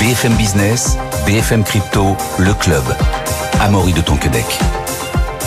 BFM 0.00 0.32
Business, 0.36 0.96
BFM 1.26 1.62
Crypto, 1.62 2.16
le 2.38 2.54
club. 2.54 2.82
Amaury 3.60 3.92
de 3.92 4.00
Tonquedec. 4.00 4.46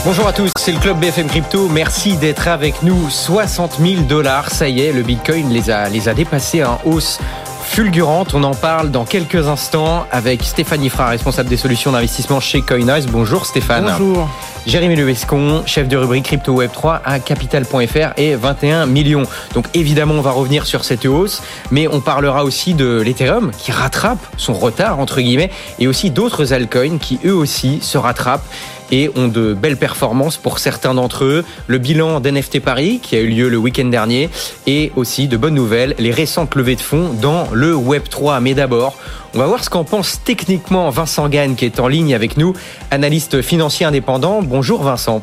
Bonjour 0.05 0.27
à 0.27 0.31
tous, 0.31 0.51
c'est 0.59 0.71
le 0.71 0.77
club 0.77 0.99
BFM 0.99 1.25
Crypto. 1.25 1.67
Merci 1.69 2.17
d'être 2.17 2.47
avec 2.47 2.83
nous. 2.83 3.09
60 3.09 3.79
000 3.79 4.01
dollars, 4.03 4.51
ça 4.51 4.69
y 4.69 4.81
est, 4.81 4.93
le 4.93 5.01
Bitcoin 5.01 5.49
les 5.49 5.71
a, 5.71 5.89
les 5.89 6.07
a 6.07 6.13
dépassés 6.13 6.63
en 6.63 6.79
hausse 6.85 7.17
fulgurante. 7.63 8.35
On 8.35 8.43
en 8.43 8.53
parle 8.53 8.91
dans 8.91 9.05
quelques 9.05 9.47
instants 9.47 10.05
avec 10.11 10.43
Stéphanie 10.43 10.89
Fra, 10.89 11.07
responsable 11.07 11.49
des 11.49 11.57
solutions 11.57 11.91
d'investissement 11.91 12.39
chez 12.39 12.61
Coinnoise. 12.61 13.07
Bonjour 13.07 13.47
Stéphane. 13.47 13.85
Bonjour. 13.97 14.29
Jérémy 14.65 14.95
Levescon, 14.95 15.63
chef 15.65 15.89
de 15.89 15.97
rubrique 15.97 16.23
Crypto 16.23 16.53
Web 16.53 16.71
3 16.71 17.01
à 17.03 17.19
Capital.fr 17.19 18.13
et 18.15 18.35
21 18.35 18.85
millions. 18.85 19.23
Donc 19.53 19.65
évidemment, 19.73 20.13
on 20.13 20.21
va 20.21 20.31
revenir 20.31 20.65
sur 20.65 20.85
cette 20.85 21.05
hausse, 21.05 21.41
mais 21.69 21.89
on 21.89 21.99
parlera 21.99 22.45
aussi 22.45 22.73
de 22.73 23.01
l'Ethereum 23.01 23.51
qui 23.57 23.73
rattrape 23.73 24.25
son 24.37 24.53
retard, 24.53 24.99
entre 24.99 25.19
guillemets, 25.19 25.51
et 25.79 25.87
aussi 25.87 26.11
d'autres 26.11 26.53
altcoins 26.53 26.97
qui 26.97 27.19
eux 27.25 27.35
aussi 27.35 27.79
se 27.81 27.97
rattrapent 27.97 28.45
et 28.89 29.09
ont 29.15 29.27
de 29.27 29.53
belles 29.53 29.77
performances 29.77 30.37
pour 30.37 30.59
certains 30.59 30.93
d'entre 30.93 31.25
eux. 31.25 31.43
Le 31.67 31.77
bilan 31.77 32.21
d'NFT 32.21 32.61
Paris 32.61 32.99
qui 33.03 33.17
a 33.17 33.19
eu 33.19 33.27
lieu 33.27 33.49
le 33.49 33.57
week-end 33.57 33.85
dernier 33.85 34.29
et 34.65 34.93
aussi 34.95 35.27
de 35.27 35.35
bonnes 35.35 35.55
nouvelles, 35.55 35.93
les 35.99 36.11
récentes 36.11 36.55
levées 36.55 36.75
de 36.75 36.81
fonds 36.81 37.11
dans 37.21 37.47
le 37.51 37.75
Web 37.75 38.03
3. 38.09 38.39
Mais 38.39 38.53
d'abord, 38.53 38.95
on 39.33 39.39
va 39.39 39.47
voir 39.47 39.63
ce 39.63 39.69
qu'en 39.69 39.83
pense 39.83 40.23
techniquement 40.23 40.89
Vincent 40.89 41.27
Gann 41.29 41.55
qui 41.55 41.65
est 41.65 41.79
en 41.79 41.87
ligne 41.87 42.13
avec 42.13 42.37
nous, 42.37 42.53
analyste 42.91 43.41
financier 43.41 43.85
indépendant. 43.85 44.41
Bonjour 44.41 44.83
Vincent. 44.83 45.21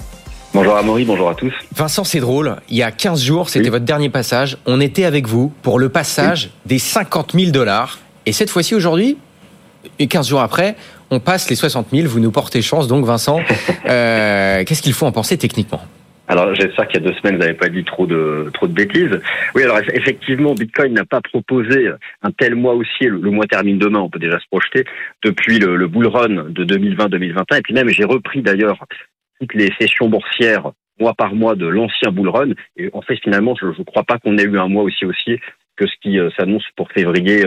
Bonjour 0.53 0.77
Amaury, 0.77 1.05
bonjour 1.05 1.31
à 1.31 1.35
tous. 1.35 1.53
Vincent, 1.77 2.03
c'est 2.03 2.19
drôle. 2.19 2.57
Il 2.69 2.77
y 2.77 2.83
a 2.83 2.91
15 2.91 3.23
jours, 3.23 3.49
c'était 3.49 3.69
votre 3.69 3.85
dernier 3.85 4.09
passage. 4.09 4.57
On 4.67 4.81
était 4.81 5.05
avec 5.05 5.29
vous 5.29 5.53
pour 5.63 5.79
le 5.79 5.89
passage 5.89 6.51
des 6.67 6.81
50 6.81 7.33
000 7.39 7.53
dollars. 7.53 8.01
Et 8.27 8.33
cette 8.33 8.51
fois-ci, 8.51 8.75
aujourd'hui, 8.75 9.17
et 10.01 10.09
15 10.09 10.29
jours 10.29 10.41
après, 10.41 10.75
on 11.13 11.21
passe 11.21 11.49
les 11.49 11.55
60 11.57 11.87
000. 11.93 12.09
Vous 12.09 12.19
nous 12.19 12.33
portez 12.33 12.63
chance, 12.63 12.89
donc 12.89 13.05
Vincent. 13.05 13.41
Euh, 13.87 14.63
Qu'est-ce 14.65 14.83
qu'il 14.83 14.93
faut 14.93 15.07
en 15.07 15.11
penser 15.11 15.37
techniquement? 15.37 15.81
Alors 16.31 16.55
j'espère 16.55 16.87
qu'il 16.87 17.03
y 17.03 17.05
a 17.05 17.09
deux 17.09 17.17
semaines 17.19 17.35
vous 17.35 17.41
n'avez 17.41 17.55
pas 17.55 17.69
dit 17.69 17.83
trop 17.83 18.07
de 18.07 18.51
trop 18.55 18.69
de 18.69 18.73
bêtises. 18.73 19.21
Oui 19.57 19.65
alors 19.65 19.79
effectivement 19.93 20.55
Bitcoin 20.55 20.95
n'a 20.95 21.05
pas 21.05 21.21
proposé 21.21 21.91
un 22.23 22.31
tel 22.31 22.55
mois 22.55 22.75
haussier. 22.75 23.09
Le, 23.09 23.31
mois 23.31 23.47
termine 23.47 23.79
demain, 23.79 23.99
on 23.99 24.09
peut 24.09 24.21
déjà 24.21 24.39
se 24.39 24.47
projeter 24.49 24.85
depuis 25.25 25.59
le, 25.59 25.75
le 25.75 25.89
bull 25.89 26.07
run 26.07 26.51
de 26.51 26.65
2020-2021 26.65 27.59
et 27.59 27.63
puis 27.63 27.75
même 27.75 27.89
j'ai 27.89 28.05
repris 28.05 28.43
d'ailleurs 28.43 28.87
toutes 29.41 29.55
les 29.55 29.71
sessions 29.81 30.09
boursières 30.09 30.71
mois 31.01 31.15
par 31.15 31.35
mois 31.35 31.57
de 31.57 31.67
l'ancien 31.67 32.13
bull 32.13 32.29
run 32.29 32.51
et 32.77 32.91
en 32.93 33.03
fait 33.03 33.17
finalement 33.17 33.57
je 33.61 33.67
ne 33.67 33.85
crois 33.85 34.05
pas 34.05 34.19
qu'on 34.19 34.39
ait 34.39 34.45
eu 34.45 34.59
un 34.59 34.69
mois 34.69 34.85
aussi 34.85 35.05
haussier 35.05 35.41
que 35.77 35.87
ce 35.89 35.95
qui 36.01 36.19
euh, 36.21 36.31
s'annonce 36.39 36.65
pour 36.77 36.93
février 36.93 37.43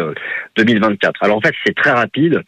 2024. 0.57 1.07
Euh, 1.07 1.25
alors 1.25 1.37
en 1.37 1.41
fait 1.41 1.53
c'est 1.65 1.75
très 1.75 1.91
rapide. 1.91 2.41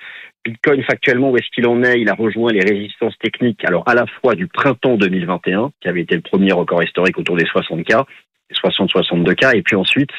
Bitcoin 0.45 0.83
factuellement, 0.83 1.31
où 1.31 1.37
est-ce 1.37 1.49
qu'il 1.53 1.67
en 1.67 1.81
est? 1.83 1.99
Il 1.99 2.09
a 2.09 2.13
rejoint 2.13 2.51
les 2.51 2.59
résistances 2.59 3.17
techniques, 3.17 3.65
alors 3.65 3.83
à 3.87 3.95
la 3.95 4.05
fois 4.05 4.35
du 4.35 4.47
printemps 4.47 4.95
2021, 4.95 5.71
qui 5.81 5.87
avait 5.89 6.01
été 6.01 6.15
le 6.15 6.21
premier 6.21 6.51
record 6.51 6.83
historique 6.83 7.17
autour 7.17 7.35
des 7.35 7.45
60K, 7.45 8.05
60-62K, 8.53 9.57
et 9.57 9.63
puis 9.63 9.75
ensuite 9.75 10.11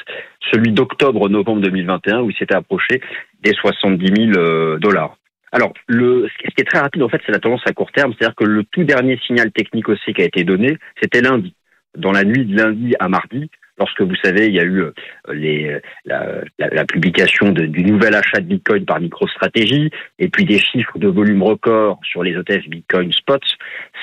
celui 0.52 0.72
d'octobre-novembre 0.72 1.60
2021, 1.62 2.22
où 2.22 2.30
il 2.30 2.36
s'était 2.36 2.56
approché 2.56 3.00
des 3.42 3.52
70 3.52 4.32
000 4.32 4.38
euh, 4.38 4.78
dollars. 4.78 5.16
Alors, 5.52 5.72
le, 5.86 6.28
ce 6.28 6.54
qui 6.54 6.60
est 6.60 6.64
très 6.64 6.80
rapide, 6.80 7.02
en 7.02 7.08
fait, 7.08 7.20
c'est 7.24 7.32
la 7.32 7.38
tendance 7.38 7.62
à 7.66 7.72
court 7.72 7.92
terme, 7.92 8.12
c'est-à-dire 8.12 8.34
que 8.34 8.44
le 8.44 8.64
tout 8.64 8.84
dernier 8.84 9.18
signal 9.26 9.52
technique 9.52 9.88
aussi 9.88 10.12
qui 10.12 10.22
a 10.22 10.24
été 10.24 10.44
donné, 10.44 10.76
c'était 11.00 11.20
lundi. 11.20 11.54
Dans 11.96 12.12
la 12.12 12.24
nuit 12.24 12.44
de 12.44 12.56
lundi 12.56 12.94
à 12.98 13.08
mardi, 13.08 13.48
lorsque 13.78 14.00
vous 14.00 14.14
savez, 14.22 14.46
il 14.46 14.54
y 14.54 14.60
a 14.60 14.64
eu 14.64 14.82
euh, 14.82 14.92
les, 15.32 15.80
la, 16.04 16.84
publication 16.84 17.52
du 17.52 17.84
nouvel 17.84 18.14
achat 18.14 18.40
de 18.40 18.46
Bitcoin 18.46 18.84
par 18.84 19.00
MicroStrategy, 19.00 19.90
et 20.18 20.28
puis 20.28 20.44
des 20.44 20.58
chiffres 20.58 20.98
de 20.98 21.08
volume 21.08 21.42
record 21.42 22.00
sur 22.04 22.22
les 22.22 22.32
ETF 22.32 22.68
Bitcoin 22.68 23.12
Spots, 23.12 23.38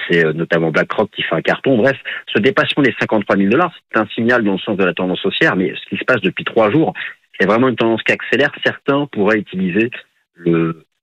c'est 0.07 0.25
euh, 0.25 0.33
notamment 0.33 0.71
BlackRock 0.71 1.09
qui 1.11 1.23
fait 1.23 1.35
un 1.35 1.41
carton. 1.41 1.77
Bref, 1.77 1.97
ce 2.33 2.39
dépassement 2.39 2.83
des 2.83 2.93
53 2.99 3.37
000 3.37 3.49
dollars, 3.49 3.73
c'est 3.91 3.99
un 3.99 4.07
signal 4.07 4.43
dans 4.43 4.53
le 4.53 4.59
sens 4.59 4.77
de 4.77 4.83
la 4.83 4.93
tendance 4.93 5.25
haussière, 5.25 5.55
mais 5.55 5.73
ce 5.75 5.89
qui 5.89 5.97
se 5.97 6.05
passe 6.05 6.21
depuis 6.21 6.43
trois 6.43 6.71
jours, 6.71 6.93
c'est 7.39 7.47
vraiment 7.47 7.69
une 7.69 7.75
tendance 7.75 8.03
qui 8.03 8.11
accélère. 8.11 8.51
Certains 8.63 9.07
pourraient 9.07 9.39
utiliser 9.39 9.89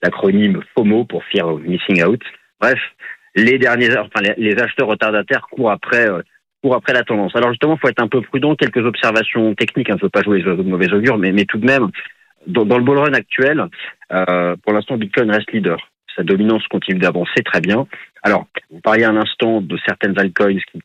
l'acronyme 0.02 0.60
FOMO 0.74 1.04
pour 1.04 1.24
Fear 1.24 1.56
Missing 1.58 2.04
Out. 2.04 2.22
Bref, 2.60 2.78
les 3.34 3.58
derniers, 3.58 3.96
enfin 3.96 4.20
les, 4.22 4.34
les 4.36 4.60
acheteurs 4.60 4.88
retardataires 4.88 5.46
courent 5.50 5.70
après 5.70 6.08
pour 6.62 6.74
après 6.74 6.92
la 6.92 7.02
tendance. 7.04 7.34
Alors 7.34 7.50
justement, 7.50 7.74
il 7.74 7.80
faut 7.80 7.88
être 7.88 8.02
un 8.02 8.08
peu 8.08 8.20
prudent. 8.20 8.54
Quelques 8.54 8.84
observations 8.84 9.54
techniques, 9.54 9.88
on 9.90 9.94
ne 9.94 9.98
peut 9.98 10.08
pas 10.08 10.22
jouer 10.22 10.42
de 10.42 10.62
mauvais 10.62 10.92
augure, 10.92 11.18
mais, 11.18 11.32
mais 11.32 11.44
tout 11.44 11.58
de 11.58 11.66
même, 11.66 11.88
dans, 12.46 12.64
dans 12.64 12.78
le 12.78 12.84
bull 12.84 12.98
run 12.98 13.14
actuel, 13.14 13.66
euh, 14.12 14.56
pour 14.62 14.72
l'instant, 14.72 14.96
Bitcoin 14.96 15.30
reste 15.30 15.52
leader. 15.52 15.78
Sa 16.16 16.22
dominance 16.22 16.66
continue 16.68 16.98
d'avancer 16.98 17.42
très 17.44 17.60
bien. 17.60 17.86
Alors, 18.22 18.46
vous 18.70 18.80
parliez 18.80 19.04
un 19.04 19.16
instant 19.16 19.60
de 19.60 19.78
certaines 19.86 20.18
altcoins 20.18 20.58
qui, 20.72 20.80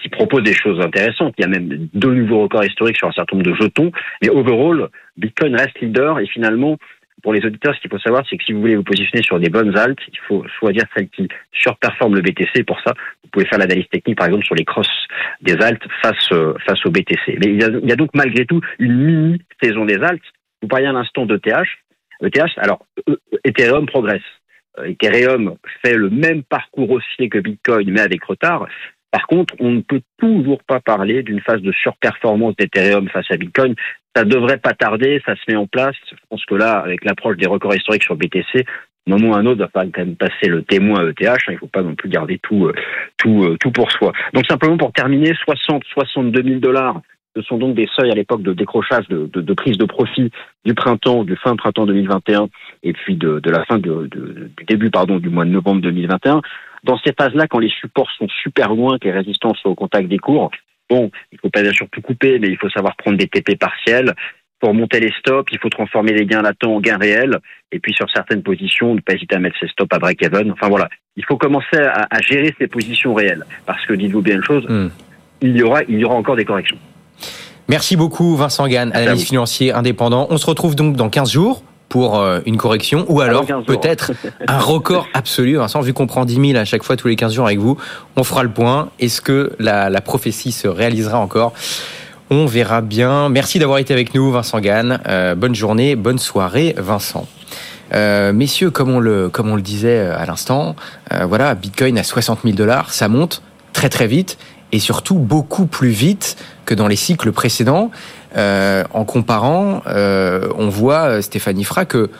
qui 0.00 0.08
proposent 0.08 0.42
des 0.42 0.54
choses 0.54 0.80
intéressantes. 0.80 1.34
Il 1.38 1.42
y 1.42 1.44
a 1.44 1.48
même 1.48 1.88
deux 1.92 2.14
nouveaux 2.14 2.42
records 2.42 2.64
historiques 2.64 2.96
sur 2.96 3.08
un 3.08 3.12
certain 3.12 3.36
nombre 3.36 3.50
de 3.50 3.54
jetons. 3.54 3.92
Mais 4.22 4.30
overall, 4.30 4.88
Bitcoin 5.16 5.54
reste 5.54 5.78
leader 5.80 6.18
et 6.18 6.26
finalement, 6.26 6.78
pour 7.22 7.32
les 7.32 7.44
auditeurs, 7.44 7.74
ce 7.74 7.80
qu'il 7.80 7.90
faut 7.90 7.98
savoir, 7.98 8.24
c'est 8.28 8.36
que 8.36 8.44
si 8.44 8.52
vous 8.52 8.60
voulez 8.60 8.76
vous 8.76 8.82
positionner 8.82 9.22
sur 9.22 9.38
des 9.38 9.48
bonnes 9.48 9.76
altes, 9.76 10.00
il 10.08 10.18
faut 10.26 10.44
choisir 10.58 10.84
celles 10.94 11.08
qui 11.08 11.28
surperforment 11.52 12.16
le 12.16 12.22
BTC. 12.22 12.64
Pour 12.64 12.80
ça, 12.80 12.94
vous 13.22 13.30
pouvez 13.30 13.46
faire 13.46 13.58
l'analyse 13.58 13.88
technique, 13.88 14.18
par 14.18 14.26
exemple, 14.26 14.44
sur 14.44 14.54
les 14.54 14.64
crosses 14.64 15.06
des 15.40 15.54
altes 15.62 15.86
face, 16.02 16.32
euh, 16.32 16.54
face 16.66 16.84
au 16.84 16.90
BTC. 16.90 17.38
Mais 17.38 17.52
il 17.52 17.60
y, 17.60 17.92
a, 17.92 17.96
donc 17.96 18.10
malgré 18.14 18.44
tout 18.44 18.60
une 18.78 18.96
mini 18.96 19.42
saison 19.62 19.84
des 19.84 20.02
altes. 20.02 20.24
Vous 20.62 20.68
parliez 20.68 20.86
un 20.86 20.96
instant 20.96 21.26
d'ETH. 21.26 21.66
ETH, 22.22 22.58
alors, 22.58 22.86
e, 23.08 23.16
Ethereum 23.44 23.86
progresse. 23.86 24.22
Euh, 24.78 24.84
Ethereum 24.86 25.56
fait 25.84 25.94
le 25.94 26.10
même 26.10 26.42
parcours 26.42 26.90
haussier 26.90 27.28
que 27.28 27.38
Bitcoin, 27.38 27.90
mais 27.90 28.00
avec 28.00 28.24
retard. 28.24 28.66
Par 29.12 29.26
contre, 29.26 29.54
on 29.60 29.70
ne 29.70 29.80
peut 29.82 30.00
toujours 30.18 30.62
pas 30.64 30.80
parler 30.80 31.22
d'une 31.22 31.40
phase 31.40 31.60
de 31.60 31.72
surperformance 31.72 32.56
d'Ethereum 32.56 33.08
face 33.10 33.30
à 33.30 33.36
Bitcoin. 33.36 33.74
Ça 34.14 34.24
devrait 34.24 34.58
pas 34.58 34.74
tarder, 34.74 35.22
ça 35.24 35.34
se 35.36 35.42
met 35.48 35.56
en 35.56 35.66
place. 35.66 35.96
Je 36.10 36.16
pense 36.28 36.44
que 36.44 36.54
là, 36.54 36.78
avec 36.78 37.04
l'approche 37.04 37.36
des 37.36 37.46
records 37.46 37.74
historiques 37.74 38.02
sur 38.02 38.16
BTC, 38.16 38.64
un 39.08 39.10
moment 39.10 39.30
ou 39.30 39.34
un 39.34 39.46
autre, 39.46 39.60
va 39.60 39.68
falloir 39.68 39.92
quand 39.92 40.04
même 40.04 40.16
passer 40.16 40.48
le 40.48 40.62
témoin 40.62 41.08
ETH. 41.08 41.38
Il 41.48 41.54
ne 41.54 41.58
faut 41.58 41.66
pas 41.66 41.82
non 41.82 41.94
plus 41.94 42.08
garder 42.08 42.38
tout, 42.42 42.70
tout, 43.16 43.56
tout 43.58 43.70
pour 43.72 43.90
soi. 43.90 44.12
Donc 44.32 44.46
simplement 44.46 44.76
pour 44.76 44.92
terminer, 44.92 45.32
60, 45.44 45.82
62 45.84 46.42
000 46.42 46.60
dollars 46.60 47.00
ce 47.34 47.42
sont 47.42 47.58
donc 47.58 47.74
des 47.74 47.88
seuils 47.96 48.10
à 48.10 48.14
l'époque 48.14 48.42
de 48.42 48.52
décrochage, 48.52 49.08
de, 49.08 49.26
de, 49.32 49.40
de, 49.40 49.54
prise 49.54 49.78
de 49.78 49.84
profit 49.84 50.30
du 50.64 50.74
printemps, 50.74 51.24
du 51.24 51.36
fin 51.36 51.56
printemps 51.56 51.86
2021 51.86 52.48
et 52.82 52.92
puis 52.92 53.16
de, 53.16 53.40
de 53.40 53.50
la 53.50 53.64
fin 53.64 53.78
du 53.78 53.90
début 54.66 54.90
pardon 54.90 55.18
du 55.18 55.30
mois 55.30 55.44
de 55.44 55.50
novembre 55.50 55.80
2021. 55.80 56.42
Dans 56.84 56.98
ces 56.98 57.12
phases-là, 57.18 57.46
quand 57.46 57.60
les 57.60 57.70
supports 57.70 58.10
sont 58.18 58.28
super 58.42 58.74
loin, 58.74 58.98
que 58.98 59.04
les 59.04 59.12
résistances 59.12 59.58
sont 59.58 59.70
au 59.70 59.74
contact 59.74 60.08
des 60.08 60.18
cours, 60.18 60.50
bon, 60.92 61.10
il 61.32 61.38
faut 61.40 61.50
pas 61.50 61.62
bien 61.62 61.72
sûr 61.72 61.86
tout 61.90 62.02
couper, 62.02 62.38
mais 62.38 62.48
il 62.48 62.58
faut 62.58 62.68
savoir 62.70 62.96
prendre 62.96 63.16
des 63.16 63.28
TP 63.28 63.56
partiels. 63.58 64.14
Pour 64.60 64.74
monter 64.74 65.00
les 65.00 65.12
stops, 65.18 65.50
il 65.52 65.58
faut 65.58 65.70
transformer 65.70 66.12
les 66.12 66.24
gains 66.24 66.42
latents 66.42 66.76
en 66.76 66.80
gains 66.80 66.98
réels. 66.98 67.38
Et 67.72 67.80
puis 67.80 67.92
sur 67.94 68.08
certaines 68.10 68.42
positions, 68.42 68.94
ne 68.94 69.00
pas 69.00 69.14
hésiter 69.14 69.34
à 69.34 69.38
mettre 69.40 69.56
ses 69.58 69.68
stops 69.68 69.92
à 69.92 69.98
break-even. 69.98 70.52
Enfin 70.52 70.68
voilà, 70.68 70.88
il 71.16 71.24
faut 71.24 71.36
commencer 71.36 71.78
à, 71.78 72.06
à, 72.10 72.20
gérer 72.20 72.54
ses 72.58 72.68
positions 72.68 73.14
réelles. 73.14 73.44
Parce 73.66 73.84
que 73.86 73.94
dites-vous 73.94 74.22
bien 74.22 74.36
une 74.36 74.44
chose, 74.44 74.64
mm. 74.68 74.88
il, 75.40 75.56
y 75.56 75.62
aura, 75.62 75.82
il 75.88 75.98
y 75.98 76.04
aura 76.04 76.14
encore 76.14 76.36
des 76.36 76.44
corrections. 76.44 76.78
Merci 77.68 77.96
beaucoup 77.96 78.36
Vincent 78.36 78.68
Gann, 78.68 78.92
analyste 78.92 79.28
financier 79.28 79.72
indépendant. 79.72 80.26
On 80.30 80.36
se 80.36 80.46
retrouve 80.46 80.76
donc 80.76 80.94
dans 80.94 81.08
15 81.08 81.32
jours 81.32 81.64
pour 81.92 82.18
euh, 82.18 82.40
une 82.46 82.56
correction 82.56 83.04
ou 83.10 83.20
alors 83.20 83.44
peut-être 83.66 84.12
un 84.48 84.58
record 84.58 85.06
absolu. 85.12 85.56
Vincent, 85.56 85.82
vu 85.82 85.92
qu'on 85.92 86.06
prend 86.06 86.24
10 86.24 86.52
000 86.52 86.58
à 86.58 86.64
chaque 86.64 86.84
fois 86.84 86.96
tous 86.96 87.08
les 87.08 87.16
15 87.16 87.34
jours 87.34 87.44
avec 87.44 87.58
vous, 87.58 87.76
on 88.16 88.24
fera 88.24 88.42
le 88.42 88.48
point. 88.48 88.88
Est-ce 88.98 89.20
que 89.20 89.52
la, 89.58 89.90
la, 89.90 90.00
prophétie 90.00 90.52
se 90.52 90.66
réalisera 90.68 91.18
encore? 91.18 91.52
On 92.30 92.46
verra 92.46 92.80
bien. 92.80 93.28
Merci 93.28 93.58
d'avoir 93.58 93.76
été 93.76 93.92
avec 93.92 94.14
nous 94.14 94.32
Vincent 94.32 94.58
Gann. 94.60 95.00
Euh, 95.06 95.34
bonne 95.34 95.54
journée, 95.54 95.94
bonne 95.94 96.16
soirée 96.16 96.74
Vincent. 96.78 97.28
Euh, 97.94 98.32
messieurs, 98.32 98.70
comme 98.70 98.88
on 98.88 98.98
le, 98.98 99.28
comme 99.28 99.50
on 99.50 99.56
le 99.56 99.60
disait 99.60 100.00
à 100.00 100.24
l'instant, 100.24 100.74
euh, 101.12 101.26
voilà, 101.26 101.54
Bitcoin 101.54 101.98
à 101.98 102.04
60 102.04 102.38
000 102.42 102.56
dollars, 102.56 102.90
ça 102.90 103.08
monte 103.08 103.42
très 103.74 103.90
très 103.90 104.06
vite. 104.06 104.38
Et 104.72 104.78
surtout 104.78 105.16
beaucoup 105.16 105.66
plus 105.66 105.90
vite 105.90 106.36
que 106.64 106.74
dans 106.74 106.88
les 106.88 106.96
cycles 106.96 107.32
précédents. 107.32 107.90
Euh, 108.36 108.84
en 108.92 109.04
comparant, 109.04 109.82
euh, 109.86 110.48
on 110.56 110.68
voit, 110.68 111.20
Stéphanie 111.20 111.64
Fra, 111.64 111.84
que 111.84 112.10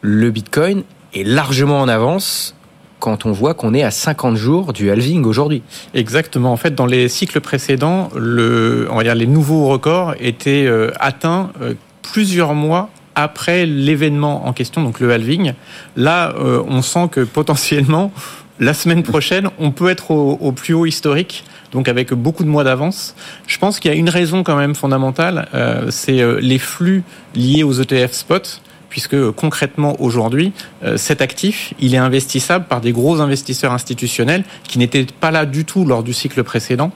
le 0.00 0.30
Bitcoin 0.30 0.82
est 1.14 1.24
largement 1.24 1.80
en 1.80 1.88
avance 1.88 2.54
quand 2.98 3.26
on 3.26 3.32
voit 3.32 3.54
qu'on 3.54 3.74
est 3.74 3.82
à 3.82 3.90
50 3.90 4.36
jours 4.36 4.72
du 4.72 4.90
halving 4.90 5.24
aujourd'hui. 5.24 5.62
Exactement. 5.94 6.52
En 6.52 6.56
fait, 6.56 6.74
dans 6.74 6.86
les 6.86 7.08
cycles 7.08 7.40
précédents, 7.40 8.08
on 8.14 8.96
va 8.96 9.02
dire, 9.02 9.14
les 9.14 9.26
nouveaux 9.26 9.66
records 9.68 10.14
étaient 10.20 10.66
euh, 10.66 10.90
atteints 10.98 11.50
euh, 11.60 11.74
plusieurs 12.02 12.54
mois 12.54 12.90
après 13.14 13.66
l'événement 13.66 14.46
en 14.46 14.52
question, 14.52 14.82
donc 14.82 15.00
le 15.00 15.10
halving. 15.10 15.52
Là, 15.96 16.34
euh, 16.38 16.62
on 16.68 16.82
sent 16.82 17.08
que 17.10 17.20
potentiellement, 17.20 18.12
la 18.60 18.74
semaine 18.74 19.02
prochaine, 19.02 19.48
on 19.58 19.70
peut 19.70 19.88
être 19.88 20.10
au, 20.10 20.52
plus 20.52 20.74
haut 20.74 20.86
historique 20.86 21.44
donc 21.70 21.86
avec 21.86 22.14
beaucoup 22.14 22.44
de 22.44 22.48
mois 22.48 22.64
d'avance. 22.64 23.14
Je 23.46 23.58
pense 23.58 23.78
qu'il 23.78 23.90
y 23.90 23.94
a 23.94 23.96
une 23.96 24.08
raison 24.08 24.42
quand 24.42 24.56
même 24.56 24.74
fondamentale, 24.74 25.48
euh, 25.52 25.90
c'est 25.90 26.24
les 26.40 26.58
flux 26.58 27.02
liés 27.34 27.62
aux 27.62 27.74
ETF 27.74 28.12
spot 28.12 28.62
puisque 28.88 29.14
euh, 29.14 29.32
concrètement 29.32 30.00
aujourd'hui, 30.00 30.52
euh, 30.82 30.96
cet 30.96 31.20
actif, 31.20 31.74
il 31.80 31.94
est 31.94 31.98
investissable 31.98 32.66
par 32.66 32.80
des 32.80 32.92
gros 32.92 33.20
investisseurs 33.20 33.72
institutionnels 33.72 34.44
qui 34.66 34.78
n'étaient 34.78 35.06
pas 35.06 35.30
là 35.30 35.46
du 35.46 35.64
tout 35.64 35.84
lors 35.84 36.02
du 36.02 36.12
cycle 36.12 36.42
précédent. 36.44 36.92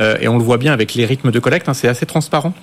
Euh, 0.00 0.16
et 0.20 0.28
on 0.28 0.38
le 0.38 0.44
voit 0.44 0.58
bien 0.58 0.72
avec 0.72 0.94
les 0.94 1.04
rythmes 1.04 1.30
de 1.30 1.38
collecte, 1.38 1.68
hein, 1.68 1.74
c'est 1.74 1.88
assez 1.88 2.06
transparent. 2.06 2.54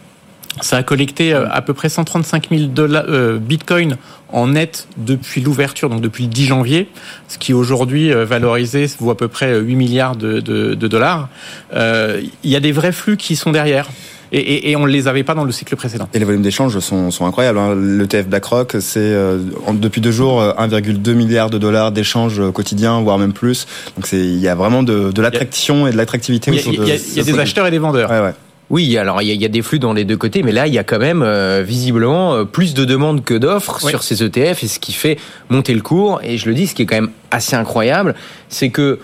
Ça 0.61 0.77
a 0.77 0.83
collecté 0.83 1.33
à 1.33 1.61
peu 1.61 1.73
près 1.73 1.89
135 1.89 2.49
000 2.49 2.63
dollars, 2.67 3.05
bitcoins 3.39 3.97
en 4.31 4.47
net 4.47 4.87
depuis 4.97 5.41
l'ouverture, 5.41 5.89
donc 5.89 6.01
depuis 6.01 6.25
le 6.25 6.29
10 6.29 6.45
janvier, 6.45 6.89
ce 7.27 7.37
qui 7.37 7.53
aujourd'hui 7.53 8.11
valorisé 8.11 8.87
vaut 8.99 9.11
à 9.11 9.17
peu 9.17 9.27
près 9.27 9.57
8 9.57 9.75
milliards 9.75 10.15
de, 10.15 10.39
de, 10.39 10.73
de 10.73 10.87
dollars. 10.87 11.29
Il 11.73 12.29
y 12.43 12.55
a 12.55 12.59
des 12.59 12.71
vrais 12.71 12.91
flux 12.91 13.15
qui 13.15 13.35
sont 13.35 13.51
derrière 13.51 13.87
et, 14.31 14.71
et, 14.71 14.75
on 14.75 14.85
ne 14.85 14.91
les 14.91 15.07
avait 15.07 15.23
pas 15.23 15.33
dans 15.33 15.43
le 15.43 15.51
cycle 15.51 15.75
précédent. 15.75 16.07
Et 16.13 16.19
les 16.19 16.25
volumes 16.25 16.41
d'échanges 16.41 16.77
sont, 16.79 17.09
sont 17.09 17.25
incroyables. 17.25 17.57
Hein. 17.57 17.73
Le 17.75 18.05
TF 18.05 18.27
BlackRock, 18.27 18.77
c'est 18.79 18.99
euh, 18.99 19.39
depuis 19.73 20.01
deux 20.01 20.11
jours 20.11 20.41
1,2 20.41 21.13
milliard 21.13 21.49
de 21.49 21.57
dollars 21.57 21.91
d'échanges 21.91 22.41
quotidiens, 22.51 23.01
voire 23.01 23.17
même 23.17 23.33
plus. 23.33 23.65
Donc 23.95 24.07
il 24.11 24.37
y 24.37 24.47
a 24.47 24.55
vraiment 24.55 24.83
de, 24.83 25.11
de 25.11 25.21
l'attraction 25.21 25.87
et 25.87 25.91
de 25.91 25.97
l'attractivité. 25.97 26.51
Il 26.51 26.75
y 26.75 26.91
a, 26.91 26.95
y 26.95 27.15
y 27.15 27.19
a 27.19 27.23
des 27.23 27.39
acheteurs 27.39 27.65
et 27.65 27.71
des 27.71 27.79
vendeurs. 27.79 28.09
Ouais, 28.11 28.19
ouais. 28.19 28.33
Oui, 28.69 28.97
alors 28.97 29.21
il 29.21 29.33
y, 29.33 29.45
a 29.45 29.47
des 29.47 29.61
flux 29.63 29.79
dans 29.79 29.93
les 29.93 30.05
deux 30.05 30.17
côtés, 30.17 30.43
mais 30.43 30.51
là 30.51 30.67
il 30.67 30.73
y 30.73 30.77
a 30.77 30.83
quand 30.83 30.99
même 30.99 31.23
euh, 31.23 31.63
visiblement 31.65 32.35
euh, 32.35 32.43
plus 32.43 32.75
de 32.75 32.85
demandes 32.85 33.23
que 33.23 33.33
d'offres 33.33 33.79
sur 33.81 34.03
ces 34.03 34.23
ETF, 34.23 34.63
et 34.63 34.67
ce 34.67 34.79
qui 34.79 34.93
fait 34.93 35.17
monter 35.49 35.73
le 35.73 35.81
cours. 35.81 36.21
Et 36.23 36.37
je 36.37 36.47
le 36.47 36.53
dis, 36.53 36.67
ce 36.67 36.75
qui 36.75 36.83
est 36.83 36.85
quand 36.85 36.97
même 37.01 37.11
assez 37.31 37.55
incroyable, 37.55 38.13
c'est 38.47 38.69
que 38.69 38.99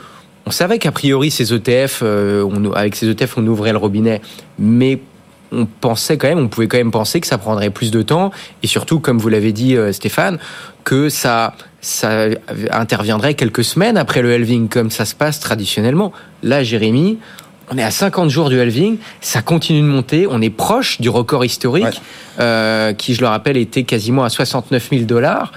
on 0.45 0.51
savait 0.51 0.77
qu'a 0.77 0.91
priori 0.91 1.31
ces 1.31 1.51
ETF, 1.53 2.03
on, 2.03 2.71
avec 2.73 2.95
ces 2.95 3.09
ETF, 3.09 3.38
on 3.38 3.47
ouvrait 3.47 3.71
le 3.71 3.79
robinet, 3.79 4.21
mais 4.59 5.00
on 5.51 5.65
pensait 5.65 6.18
quand 6.18 6.27
même, 6.27 6.39
on 6.39 6.47
pouvait 6.47 6.68
quand 6.68 6.77
même 6.77 6.91
penser 6.91 7.21
que 7.21 7.27
ça 7.27 7.38
prendrait 7.38 7.69
plus 7.69 7.91
de 7.91 8.01
temps 8.01 8.31
et 8.63 8.68
surtout, 8.68 9.00
comme 9.00 9.18
vous 9.18 9.29
l'avez 9.29 9.51
dit 9.51 9.75
euh, 9.75 9.91
Stéphane, 9.91 10.38
que 10.83 11.09
ça, 11.09 11.56
ça 11.81 12.25
interviendrait 12.71 13.33
quelques 13.33 13.63
semaines 13.63 13.97
après 13.97 14.21
le 14.21 14.33
halving, 14.33 14.68
comme 14.68 14.91
ça 14.91 15.06
se 15.06 15.15
passe 15.15 15.39
traditionnellement. 15.39 16.11
Là, 16.44 16.63
Jérémy, 16.63 17.18
on 17.71 17.77
est 17.77 17.83
à 17.83 17.91
50 17.91 18.29
jours 18.29 18.50
du 18.50 18.59
halving, 18.59 18.97
ça 19.21 19.41
continue 19.41 19.81
de 19.81 19.88
monter, 19.88 20.27
on 20.29 20.41
est 20.41 20.50
proche 20.50 21.01
du 21.01 21.09
record 21.09 21.45
historique, 21.45 22.01
euh, 22.39 22.94
qui, 22.94 23.13
je 23.15 23.21
le 23.21 23.27
rappelle, 23.27 23.57
était 23.57 23.83
quasiment 23.83 24.23
à 24.23 24.29
69 24.29 24.89
000 24.91 25.03
dollars 25.03 25.51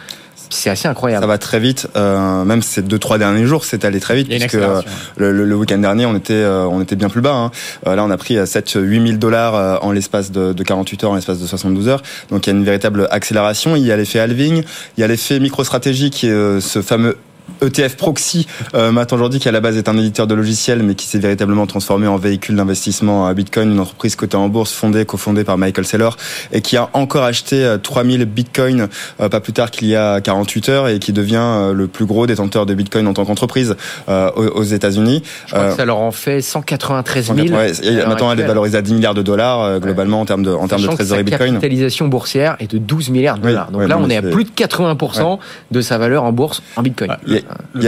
c'est 0.50 0.70
assez 0.70 0.88
incroyable. 0.88 1.22
Ça 1.22 1.26
va 1.26 1.38
très 1.38 1.60
vite. 1.60 1.88
Euh, 1.96 2.44
même 2.44 2.62
ces 2.62 2.82
deux 2.82 2.98
trois 2.98 3.18
derniers 3.18 3.46
jours, 3.46 3.64
c'est 3.64 3.84
allé 3.84 4.00
très 4.00 4.16
vite 4.16 4.28
puisque 4.28 4.54
euh, 4.54 4.82
le, 5.16 5.32
le, 5.32 5.56
week-end 5.56 5.78
dernier, 5.78 6.06
on 6.06 6.16
était 6.16 6.32
euh, 6.32 6.66
on 6.66 6.80
était 6.80 6.96
bien 6.96 7.08
plus 7.08 7.20
bas. 7.20 7.34
Hein. 7.34 7.50
Euh, 7.86 7.94
là, 7.94 8.04
on 8.04 8.10
a 8.10 8.16
pris 8.16 8.38
7 8.46 8.78
8 8.80 9.06
000 9.06 9.18
dollars 9.18 9.84
en 9.84 9.92
l'espace 9.92 10.30
de, 10.30 10.52
de, 10.52 10.62
48 10.62 11.04
heures, 11.04 11.10
en 11.10 11.14
l'espace 11.16 11.38
de 11.38 11.46
72 11.46 11.88
heures. 11.88 12.02
Donc 12.30 12.46
il 12.46 12.50
y 12.50 12.52
a 12.54 12.56
une 12.56 12.64
véritable 12.64 13.08
accélération. 13.10 13.76
Il 13.76 13.84
y 13.84 13.92
a 13.92 13.96
l'effet 13.96 14.18
halving, 14.18 14.62
il 14.96 15.00
y 15.00 15.04
a 15.04 15.06
l'effet 15.06 15.38
micro-stratégie 15.40 16.10
qui 16.10 16.28
est 16.28 16.60
ce 16.60 16.82
fameux 16.82 17.16
ETF 17.62 17.96
Proxy, 17.96 18.46
euh, 18.74 18.92
Matt 18.92 19.12
aujourd'hui, 19.12 19.40
qui 19.40 19.48
à 19.48 19.52
la 19.52 19.60
base 19.60 19.76
est 19.76 19.88
un 19.88 19.96
éditeur 19.96 20.26
de 20.26 20.34
logiciels, 20.34 20.82
mais 20.82 20.94
qui 20.94 21.06
s'est 21.06 21.18
véritablement 21.18 21.66
transformé 21.66 22.06
en 22.06 22.16
véhicule 22.16 22.56
d'investissement 22.56 23.26
à 23.26 23.34
Bitcoin, 23.34 23.72
une 23.72 23.80
entreprise 23.80 24.16
cotée 24.16 24.36
en 24.36 24.48
bourse, 24.48 24.72
fondée, 24.72 25.04
cofondée 25.04 25.44
par 25.44 25.58
Michael 25.58 25.86
Saylor, 25.86 26.16
et 26.52 26.60
qui 26.60 26.76
a 26.76 26.88
encore 26.92 27.24
acheté 27.24 27.76
3000 27.82 28.22
euh, 28.22 28.24
Bitcoins 28.24 28.88
euh, 29.20 29.28
pas 29.28 29.40
plus 29.40 29.52
tard 29.52 29.70
qu'il 29.70 29.88
y 29.88 29.96
a 29.96 30.20
48 30.20 30.68
heures, 30.68 30.88
et 30.88 30.98
qui 30.98 31.12
devient 31.12 31.36
euh, 31.38 31.72
le 31.72 31.88
plus 31.88 32.06
gros 32.06 32.26
détenteur 32.26 32.66
de 32.66 32.74
Bitcoin 32.74 33.06
en 33.06 33.14
tant 33.14 33.24
qu'entreprise 33.24 33.76
aux, 34.08 34.62
États-Unis. 34.62 35.22
Je 35.46 35.54
crois 35.54 35.70
que 35.70 35.76
ça 35.76 35.84
leur 35.84 35.98
en 35.98 36.10
fait 36.10 36.42
193 36.42 37.32
000. 37.34 37.46
et 37.82 38.06
maintenant, 38.06 38.32
elle 38.32 38.40
est 38.40 38.46
valorisée 38.46 38.78
à 38.78 38.82
10 38.82 38.94
milliards 38.94 39.14
de 39.14 39.22
dollars 39.22 39.80
globalement 39.80 40.20
en 40.20 40.24
termes 40.24 40.42
de, 40.42 40.50
en 40.50 40.68
termes 40.68 40.82
de 40.82 40.88
trésorerie 40.88 41.24
Bitcoin. 41.24 41.54
La 41.54 41.60
capitalisation 41.60 42.08
boursière 42.08 42.56
est 42.60 42.70
de 42.70 42.78
12 42.78 43.10
milliards 43.10 43.38
de 43.38 43.42
dollars. 43.42 43.70
Donc 43.70 43.88
là, 43.88 43.98
on 43.98 44.10
est 44.10 44.16
à 44.16 44.22
plus 44.22 44.44
de 44.44 44.50
80% 44.50 45.38
de 45.70 45.80
sa 45.80 45.98
valeur 45.98 46.24
en 46.24 46.32
bourse 46.32 46.62
en 46.76 46.82
Bitcoin. 46.82 47.16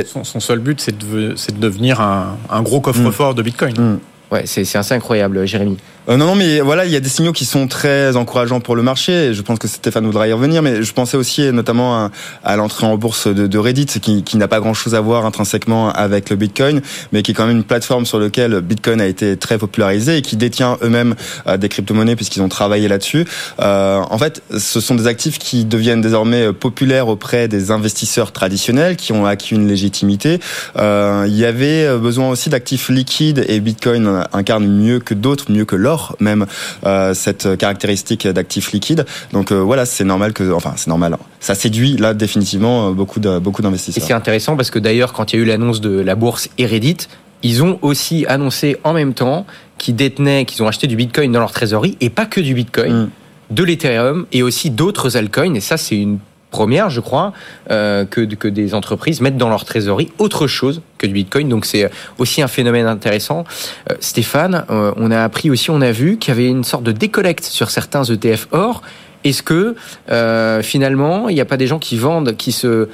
Son, 0.05 0.41
seul 0.41 0.59
but, 0.59 0.81
c'est 0.81 0.97
de, 0.97 1.35
de, 1.35 1.59
devenir 1.59 2.01
un, 2.01 2.37
un 2.49 2.63
gros 2.63 2.81
coffre-fort 2.81 3.33
mm. 3.33 3.37
de 3.37 3.43
Bitcoin. 3.43 3.75
Mm. 3.79 4.01
Ouais, 4.33 4.43
c'est 4.47 4.77
assez 4.77 4.95
incroyable, 4.95 5.45
Jérémy. 5.45 5.77
Euh, 6.11 6.17
non, 6.17 6.27
non, 6.27 6.35
mais 6.35 6.61
voilà, 6.61 6.87
il 6.87 6.91
y 6.91 6.97
a 6.97 7.01
des 7.01 7.09
signaux 7.09 7.33
qui 7.33 7.45
sont 7.45 7.69
très 7.69 8.17
encourageants 8.17 8.61
pour 8.61 8.75
le 8.75 8.83
marché. 8.83 9.33
Je 9.33 9.43
pense 9.43 9.61
que 9.61 9.69
Stéphane 9.69 10.05
voudra 10.05 10.27
y 10.27 10.33
revenir, 10.33 10.61
mais 10.61 10.83
je 10.83 10.93
pensais 10.93 11.17
aussi 11.17 11.53
notamment 11.53 12.11
à, 12.43 12.57
l'entrée 12.57 12.87
en 12.87 12.97
bourse 12.97 13.29
de, 13.29 13.59
Reddit, 13.59 13.87
qui, 13.87 14.25
qui 14.25 14.37
n'a 14.37 14.49
pas 14.49 14.59
grand-chose 14.59 14.97
à 14.97 15.01
voir 15.01 15.25
intrinsèquement 15.25 15.91
avec 15.91 16.29
le 16.31 16.37
Bitcoin, 16.37 16.83
mais 17.13 17.23
qui 17.23 17.31
est 17.31 17.35
quand 17.35 17.47
même 17.47 17.57
une 17.57 17.65
plateforme 17.65 18.07
sur 18.07 18.19
laquelle 18.19 18.61
Bitcoin 18.61 19.01
a 19.01 19.07
été 19.07 19.37
très 19.37 19.57
popularisé 19.57 20.17
et 20.17 20.23
qui 20.23 20.37
détient 20.37 20.79
eux-mêmes 20.83 21.15
euh, 21.47 21.57
des 21.57 21.69
crypto-monnaies 21.69 22.17
puisqu'ils 22.17 22.43
ont 22.43 22.49
travaillé 22.49 22.89
là-dessus. 22.89 23.25
Euh, 23.61 24.01
en 24.11 24.19
fait, 24.19 24.43
ce 24.59 24.81
sont 24.81 24.97
des 24.97 25.07
actifs 25.07 25.39
qui 25.39 25.65
deviennent 25.65 26.01
désormais 26.01 26.53
populaires 26.53 27.07
auprès 27.07 27.47
des 27.47 27.71
investisseurs 27.71 28.33
traditionnels 28.33 28.97
qui 28.97 29.13
ont 29.13 29.27
acquis 29.27 29.55
une 29.55 29.69
légitimité. 29.69 30.41
Euh, 30.77 31.25
il 31.29 31.37
y 31.37 31.45
avait 31.45 31.97
besoin 31.99 32.31
aussi 32.31 32.49
d'actifs 32.49 32.89
liquides 32.89 33.45
et 33.47 33.61
Bitcoin 33.61 34.25
incarne 34.33 34.67
mieux 34.67 34.99
que 34.99 35.15
d'autres, 35.15 35.53
mieux 35.53 35.65
que 35.65 35.77
l'or 35.77 36.00
même 36.21 36.47
euh, 36.85 37.15
cette 37.15 37.57
caractéristique 37.57 38.27
d'actif 38.27 38.73
liquide. 38.73 39.07
Donc 39.33 39.53
euh, 39.53 39.57
voilà, 39.57 39.87
c'est 39.87 40.05
normal 40.05 40.33
que, 40.33 40.53
enfin 40.53 40.75
c'est 40.77 40.89
normal. 40.89 41.17
Ça 41.41 41.55
séduit 41.55 41.97
là 41.97 42.15
définitivement 42.15 42.89
euh, 42.89 42.93
beaucoup 42.93 43.21
de, 43.21 43.39
beaucoup 43.39 43.63
d'investisseurs. 43.63 44.03
Et 44.03 44.07
c'est 44.07 44.15
intéressant 44.15 44.57
parce 44.57 44.71
que 44.71 44.79
d'ailleurs 44.79 45.13
quand 45.13 45.33
il 45.33 45.37
y 45.37 45.39
a 45.41 45.43
eu 45.43 45.47
l'annonce 45.47 45.81
de 45.81 46.01
la 46.01 46.15
bourse 46.15 46.49
Reddit, 46.59 47.09
ils 47.43 47.63
ont 47.63 47.79
aussi 47.83 48.27
annoncé 48.29 48.77
en 48.85 48.93
même 48.93 49.15
temps 49.15 49.47
qu'ils 49.79 49.97
détenaient, 49.97 50.45
qu'ils 50.45 50.63
ont 50.63 50.69
acheté 50.69 50.87
du 50.87 50.97
Bitcoin 50.97 51.33
dans 51.33 51.41
leur 51.41 51.53
trésorerie 51.53 51.97
et 52.01 52.11
pas 52.11 52.27
que 52.27 52.41
du 52.41 52.55
Bitcoin. 52.55 52.93
Mm. 52.93 53.11
de 53.51 53.65
l'Ethereum 53.65 54.27
et 54.33 54.43
aussi 54.43 54.71
d'autres 54.71 55.17
altcoins. 55.17 55.55
Et 55.55 55.61
ça, 55.61 55.77
c'est 55.77 55.97
une 55.97 56.19
première, 56.51 56.91
je 56.91 57.01
crois, 57.01 57.33
euh, 57.71 58.05
que, 58.05 58.21
que 58.23 58.49
des 58.49 58.75
entreprises 58.75 59.21
mettent 59.21 59.37
dans 59.37 59.49
leur 59.49 59.65
trésorerie 59.65 60.13
autre 60.19 60.47
chose 60.47 60.83
que 60.99 61.07
du 61.07 61.13
Bitcoin. 61.13 61.49
Donc 61.49 61.65
c'est 61.65 61.91
aussi 62.19 62.43
un 62.43 62.49
phénomène 62.49 62.87
intéressant. 62.87 63.45
Euh, 63.91 63.95
Stéphane, 64.01 64.65
euh, 64.71 64.93
on 64.97 65.11
a 65.11 65.23
appris 65.23 65.51
aussi, 65.51 65.71
on 65.71 65.81
a 65.81 65.93
vu 65.93 66.19
qu'il 66.19 66.35
y 66.35 66.37
avait 66.37 66.49
une 66.49 66.65
sorte 66.65 66.83
de 66.85 66.93
décollecte 66.93 67.45
sur 67.45 67.71
certains 67.71 68.05
ETF 68.05 68.49
or. 68.53 68.83
Est-ce 69.23 69.43
que 69.43 69.77
euh, 70.11 70.63
finalement, 70.63 71.29
il 71.29 71.35
n'y 71.35 71.41
a 71.41 71.45
pas 71.45 71.59
des 71.59 71.67
gens 71.67 71.79
qui 71.79 71.97
vendent, 71.97 72.37
qui 72.37 72.53
se 72.53 72.89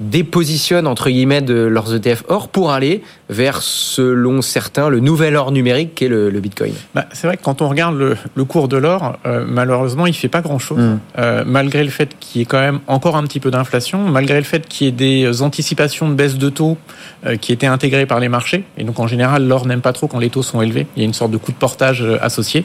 dépositionnent 0.00 0.86
entre 0.86 1.10
guillemets 1.10 1.42
de 1.42 1.54
leurs 1.54 1.94
ETF 1.94 2.24
or 2.28 2.48
pour 2.48 2.70
aller 2.72 3.02
vers, 3.28 3.62
selon 3.62 4.42
certains, 4.42 4.88
le 4.88 5.00
nouvel 5.00 5.36
or 5.36 5.52
numérique 5.52 5.94
qu'est 5.94 6.08
le, 6.08 6.30
le 6.30 6.40
Bitcoin 6.40 6.72
bah, 6.94 7.06
C'est 7.12 7.26
vrai 7.26 7.36
que 7.36 7.42
quand 7.42 7.62
on 7.62 7.68
regarde 7.68 7.96
le, 7.96 8.16
le 8.34 8.44
cours 8.44 8.68
de 8.68 8.76
l'or, 8.76 9.18
euh, 9.26 9.44
malheureusement, 9.46 10.06
il 10.06 10.14
fait 10.14 10.28
pas 10.28 10.40
grand-chose, 10.40 10.78
mm. 10.78 10.98
euh, 11.18 11.44
malgré 11.46 11.84
le 11.84 11.90
fait 11.90 12.16
qu'il 12.18 12.40
y 12.40 12.42
ait 12.42 12.46
quand 12.46 12.60
même 12.60 12.80
encore 12.86 13.16
un 13.16 13.24
petit 13.24 13.40
peu 13.40 13.50
d'inflation, 13.50 14.08
malgré 14.08 14.38
le 14.38 14.44
fait 14.44 14.66
qu'il 14.66 14.86
y 14.86 14.88
ait 14.88 14.92
des 14.92 15.42
anticipations 15.42 16.08
de 16.08 16.14
baisse 16.14 16.38
de 16.38 16.48
taux 16.48 16.78
euh, 17.26 17.36
qui 17.36 17.52
étaient 17.52 17.66
intégrées 17.66 18.06
par 18.06 18.20
les 18.20 18.28
marchés. 18.28 18.64
Et 18.78 18.84
donc, 18.84 18.98
en 18.98 19.06
général, 19.06 19.46
l'or 19.46 19.66
n'aime 19.66 19.82
pas 19.82 19.92
trop 19.92 20.06
quand 20.06 20.18
les 20.18 20.30
taux 20.30 20.42
sont 20.42 20.62
élevés. 20.62 20.86
Il 20.96 21.00
y 21.00 21.02
a 21.04 21.06
une 21.06 21.14
sorte 21.14 21.30
de 21.30 21.36
coup 21.38 21.52
de 21.52 21.56
portage 21.56 22.04
associé. 22.20 22.64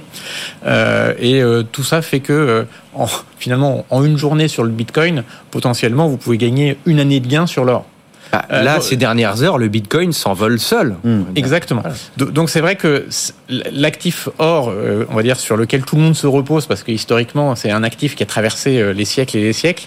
Euh, 0.66 1.13
et 1.20 1.42
tout 1.72 1.84
ça 1.84 2.02
fait 2.02 2.20
que, 2.20 2.66
en, 2.96 3.08
finalement, 3.38 3.86
en 3.90 4.04
une 4.04 4.18
journée 4.18 4.48
sur 4.48 4.64
le 4.64 4.70
Bitcoin, 4.70 5.24
potentiellement, 5.52 6.08
vous 6.08 6.18
pouvez 6.18 6.38
gagner 6.38 6.78
une 6.86 7.00
année 7.00 7.20
de 7.20 7.28
gain 7.28 7.48
sur 7.48 7.66
l'or. 7.66 7.86
Bah, 8.34 8.46
euh, 8.52 8.64
là, 8.64 8.82
ces 8.82 8.98
dernières 8.98 9.44
heures, 9.44 9.60
le 9.60 9.68
Bitcoin 9.68 10.12
s'envole 10.12 10.60
seul. 10.60 10.96
Mmh. 11.04 11.22
Exactement. 11.36 11.84
Donc 12.18 12.50
c'est 12.50 12.62
vrai 12.62 12.76
que 12.76 13.06
l'actif 13.48 14.28
or, 14.40 14.70
euh, 14.70 15.06
on 15.12 15.16
va 15.16 15.22
dire 15.22 15.40
sur 15.40 15.56
lequel 15.56 15.84
tout 15.84 15.98
le 15.98 16.02
monde 16.02 16.16
se 16.16 16.26
repose, 16.26 16.66
parce 16.66 16.82
que 16.82 16.92
historiquement 16.92 17.56
c'est 17.56 17.70
un 17.70 17.84
actif 17.84 18.16
qui 18.16 18.24
a 18.24 18.26
traversé 18.26 18.80
euh, 18.80 18.92
les 18.92 19.06
siècles 19.06 19.38
et 19.38 19.42
les 19.42 19.54
siècles. 19.54 19.86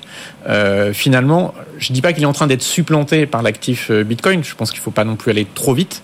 Euh, 0.49 0.93
finalement, 0.93 1.55
je 1.79 1.93
dis 1.93 2.03
pas 2.03 2.13
qu'il 2.13 2.23
est 2.23 2.27
en 2.27 2.33
train 2.33 2.47
d'être 2.47 2.63
supplanté 2.63 3.27
par 3.27 3.43
l'actif 3.43 3.91
Bitcoin. 3.91 4.45
Je 4.45 4.55
pense 4.55 4.71
qu'il 4.71 4.81
faut 4.81 4.93
pas 4.93 5.05
non 5.05 5.17
plus 5.17 5.33
aller 5.33 5.45
trop 5.53 5.75
vite, 5.75 6.03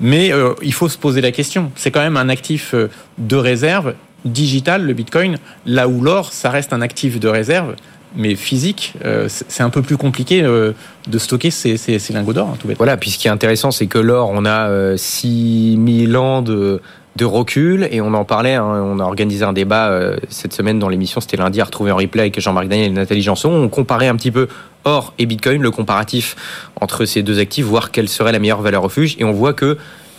mais 0.00 0.32
euh, 0.32 0.54
il 0.62 0.72
faut 0.72 0.88
se 0.88 0.96
poser 0.96 1.20
la 1.20 1.30
question. 1.30 1.70
C'est 1.76 1.90
quand 1.90 2.00
même 2.00 2.16
un 2.16 2.30
actif 2.30 2.74
de 3.18 3.36
réserve 3.36 3.92
digital, 4.24 4.84
le 4.84 4.92
Bitcoin, 4.92 5.36
là 5.66 5.88
où 5.88 6.00
l'or, 6.00 6.32
ça 6.32 6.50
reste 6.50 6.72
un 6.72 6.80
actif 6.80 7.20
de 7.20 7.28
réserve 7.28 7.74
mais 8.14 8.34
physique, 8.34 8.92
c'est 9.28 9.62
un 9.62 9.70
peu 9.70 9.80
plus 9.80 9.96
compliqué 9.96 10.42
de 10.42 11.18
stocker 11.18 11.50
ces, 11.50 11.78
lingots 12.12 12.34
d'or. 12.34 12.50
Hein, 12.50 12.58
tout 12.60 12.68
voilà, 12.76 12.98
puis 12.98 13.08
ce 13.08 13.16
qui 13.16 13.26
est 13.26 13.30
intéressant, 13.30 13.70
c'est 13.70 13.86
que 13.86 13.96
l'or, 13.96 14.30
on 14.34 14.44
a 14.44 14.98
6000 14.98 16.14
ans 16.18 16.42
de 16.42 16.82
de 17.16 17.24
recul 17.24 17.86
et 17.90 18.00
on 18.00 18.14
en 18.14 18.24
parlait, 18.24 18.54
hein, 18.54 18.64
on 18.64 18.98
a 18.98 19.04
organisé 19.04 19.44
un 19.44 19.52
débat 19.52 19.90
euh, 19.90 20.16
cette 20.28 20.54
semaine 20.54 20.78
dans 20.78 20.88
l'émission, 20.88 21.20
c'était 21.20 21.36
lundi 21.36 21.60
à 21.60 21.64
retrouver 21.64 21.92
en 21.92 21.96
replay 21.96 22.22
avec 22.22 22.40
Jean-Marc 22.40 22.68
Daniel 22.68 22.90
et 22.90 22.94
Nathalie 22.94 23.22
Janson, 23.22 23.50
on 23.50 23.68
comparait 23.68 24.08
un 24.08 24.16
petit 24.16 24.30
peu 24.30 24.48
or 24.84 25.12
et 25.18 25.26
Bitcoin, 25.26 25.60
le 25.60 25.70
comparatif 25.70 26.36
entre 26.80 27.04
ces 27.04 27.22
deux 27.22 27.38
actifs, 27.38 27.66
voir 27.66 27.90
quelle 27.90 28.08
serait 28.08 28.32
la 28.32 28.38
meilleure 28.38 28.62
valeur 28.62 28.82
refuge 28.82 29.16
et 29.18 29.24
on 29.24 29.32
voit 29.32 29.52
que 29.52 29.76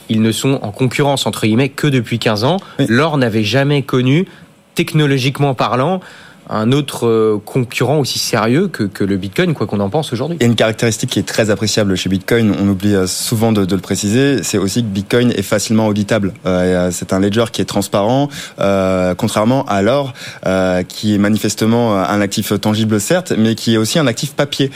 ils 0.10 0.22
ne 0.22 0.31
sont 0.31 0.60
en 0.62 0.72
concurrence 0.72 1.25
entre 1.25 1.45
guillemets 1.45 1.69
que 1.69 1.88
depuis 1.88 2.19
15 2.19 2.43
ans. 2.43 2.57
L'or 2.88 3.17
n'avait 3.17 3.43
jamais 3.43 3.83
connu 3.83 4.27
technologiquement 4.75 5.53
parlant 5.53 6.01
un 6.50 6.72
autre 6.72 7.08
euh, 7.08 7.42
concurrent 7.44 8.00
aussi 8.00 8.20
sérieux 8.20 8.68
que, 8.68 8.84
que 8.84 9.04
le 9.04 9.18
Bitcoin, 9.18 9.54
quoi 9.54 9.68
qu'on 9.68 9.80
en 9.80 9.90
pense 9.90 10.14
aujourd'hui. 10.14 10.38
Il 10.40 10.44
y 10.44 10.46
a 10.46 10.50
une 10.50 10.56
caractéristique 10.56 11.10
qui 11.10 11.20
est 11.20 11.28
très 11.28 11.50
appréciable 11.50 11.96
chez 11.96 12.10
Bitcoin, 12.10 12.54
on 12.60 12.68
oublie 12.68 12.96
euh, 12.96 13.08
souvent 13.08 13.52
de, 13.52 13.66
de 13.66 13.76
le 13.76 13.82
préciser, 13.82 14.44
c'est 14.44 14.58
aussi 14.58 14.82
que 14.82 14.88
Bitcoin 14.88 15.32
est 15.32 15.42
facilement 15.42 15.88
auditable. 15.88 16.34
Euh, 16.46 16.90
c'est 16.92 17.14
un 17.14 17.20
ledger 17.20 17.46
qui 17.52 17.62
est 17.62 17.66
transparent, 17.66 18.30
euh, 18.60 19.16
contrairement 19.16 19.66
à 19.66 19.82
l'or, 19.82 20.14
euh, 20.46 20.84
qui 20.84 21.16
est 21.16 21.18
manifestement 21.18 21.96
un 21.96 22.22
actif 22.22 22.60
tangible 22.60 23.00
certes, 23.00 23.34
mais 23.38 23.56
qui 23.56 23.76
est 23.76 23.78
aussi 23.78 24.00
un 24.00 24.08
actif 24.08 24.34
papier. 24.34 24.72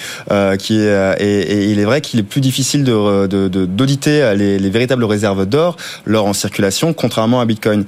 qui 0.60 0.80
est, 0.80 1.16
et, 1.20 1.40
et, 1.40 1.72
il 1.72 1.80
est 1.80 1.86
vrai 1.86 2.02
qu'il 2.02 2.20
est 2.20 2.24
plus 2.24 2.42
difficile 2.42 2.84
de, 2.84 3.28
d'auditer 3.66 4.34
les, 4.36 4.60
les, 4.60 4.70
véritables 4.70 5.04
réserves 5.04 5.46
d'or, 5.46 5.78
l'or 6.06 6.26
en 6.26 6.34
circulation, 6.34 6.94
contrairement 6.94 7.42
à 7.42 7.46
Bitcoin. 7.46 7.86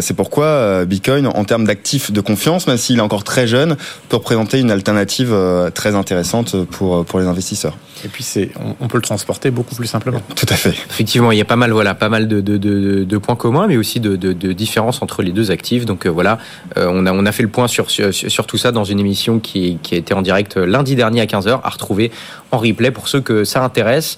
c'est 0.00 0.14
pourquoi 0.14 0.84
Bitcoin, 0.84 1.26
en 1.26 1.44
termes 1.44 1.64
d'actifs 1.64 2.12
de 2.12 2.20
confiance, 2.20 2.66
même 2.66 2.78
s'il 2.78 3.00
encore 3.04 3.24
très 3.24 3.46
jeune, 3.46 3.76
peut 4.08 4.16
représenter 4.16 4.58
une 4.60 4.70
alternative 4.70 5.30
euh, 5.32 5.70
très 5.70 5.94
intéressante 5.94 6.64
pour, 6.64 6.96
euh, 6.96 7.02
pour 7.04 7.20
les 7.20 7.26
investisseurs. 7.26 7.76
Et 8.04 8.08
puis 8.08 8.24
c'est, 8.24 8.50
on, 8.80 8.88
peut 8.88 8.98
le 8.98 9.02
transporter 9.02 9.50
beaucoup 9.50 9.74
plus 9.74 9.86
simplement. 9.86 10.20
Tout 10.34 10.46
à 10.48 10.54
fait. 10.54 10.74
Effectivement, 10.90 11.32
il 11.32 11.38
y 11.38 11.40
a 11.40 11.44
pas 11.44 11.56
mal, 11.56 11.70
voilà, 11.70 11.94
pas 11.94 12.08
mal 12.08 12.28
de, 12.28 12.40
de, 12.40 12.58
de, 12.58 13.04
de 13.04 13.18
points 13.18 13.36
communs, 13.36 13.66
mais 13.66 13.76
aussi 13.76 14.00
de, 14.00 14.16
de, 14.16 14.52
différences 14.52 15.00
entre 15.00 15.22
les 15.22 15.32
deux 15.32 15.50
actifs. 15.50 15.86
Donc 15.86 16.06
euh, 16.06 16.10
voilà, 16.10 16.38
on 16.76 17.06
a 17.06 17.12
on 17.12 17.24
a 17.24 17.32
fait 17.32 17.42
le 17.42 17.48
point 17.48 17.68
sur, 17.68 17.90
sur, 17.90 18.12
sur 18.12 18.46
tout 18.46 18.58
ça 18.58 18.72
dans 18.72 18.84
une 18.84 19.00
émission 19.00 19.38
qui, 19.38 19.78
qui 19.82 19.94
a 19.94 19.98
été 19.98 20.12
en 20.12 20.22
direct 20.22 20.56
lundi 20.56 20.96
dernier 20.96 21.20
à 21.20 21.26
15h, 21.26 21.60
à 21.62 21.68
retrouver 21.68 22.10
en 22.50 22.58
replay 22.58 22.90
pour 22.90 23.08
ceux 23.08 23.20
que 23.20 23.44
ça 23.44 23.62
intéresse. 23.62 24.16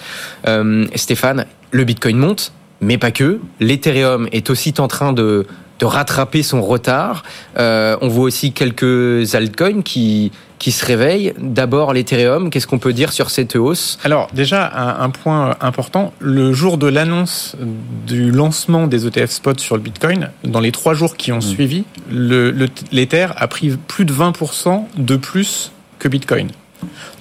Stéphane, 0.94 1.46
le 1.70 1.84
Bitcoin 1.84 2.16
monte, 2.16 2.52
mais 2.80 2.98
pas 2.98 3.10
que. 3.10 3.40
L'Ethereum 3.60 4.28
est 4.32 4.50
aussi 4.50 4.74
en 4.78 4.88
train 4.88 5.12
de 5.12 5.46
de 5.78 5.84
rattraper 5.84 6.42
son 6.42 6.62
retard. 6.62 7.22
Euh, 7.58 7.96
on 8.00 8.08
voit 8.08 8.24
aussi 8.24 8.52
quelques 8.52 9.34
altcoins 9.34 9.82
qui 9.82 10.32
qui 10.58 10.72
se 10.72 10.84
réveillent. 10.84 11.34
D'abord 11.38 11.92
l'Ethereum, 11.92 12.50
qu'est-ce 12.50 12.66
qu'on 12.66 12.78
peut 12.78 12.92
dire 12.92 13.12
sur 13.12 13.30
cette 13.30 13.56
hausse? 13.56 13.98
Alors 14.04 14.28
déjà 14.32 14.72
un, 14.98 15.10
point 15.10 15.56
important, 15.60 16.12
le 16.18 16.52
jour 16.52 16.78
de 16.78 16.86
l'annonce 16.86 17.56
du 18.06 18.30
lancement 18.30 18.86
des 18.86 19.06
ETF 19.06 19.30
spot 19.30 19.60
sur 19.60 19.76
le 19.76 19.82
Bitcoin, 19.82 20.30
dans 20.44 20.60
les 20.60 20.72
trois 20.72 20.94
jours 20.94 21.16
qui 21.16 21.32
ont 21.32 21.38
mmh. 21.38 21.42
suivi, 21.42 21.84
l'Ether 22.10 23.28
a 23.36 23.48
pris 23.48 23.76
plus 23.86 24.04
de 24.04 24.12
20% 24.12 24.84
de 24.96 25.16
plus 25.16 25.72
que 25.98 26.08
Bitcoin. 26.08 26.48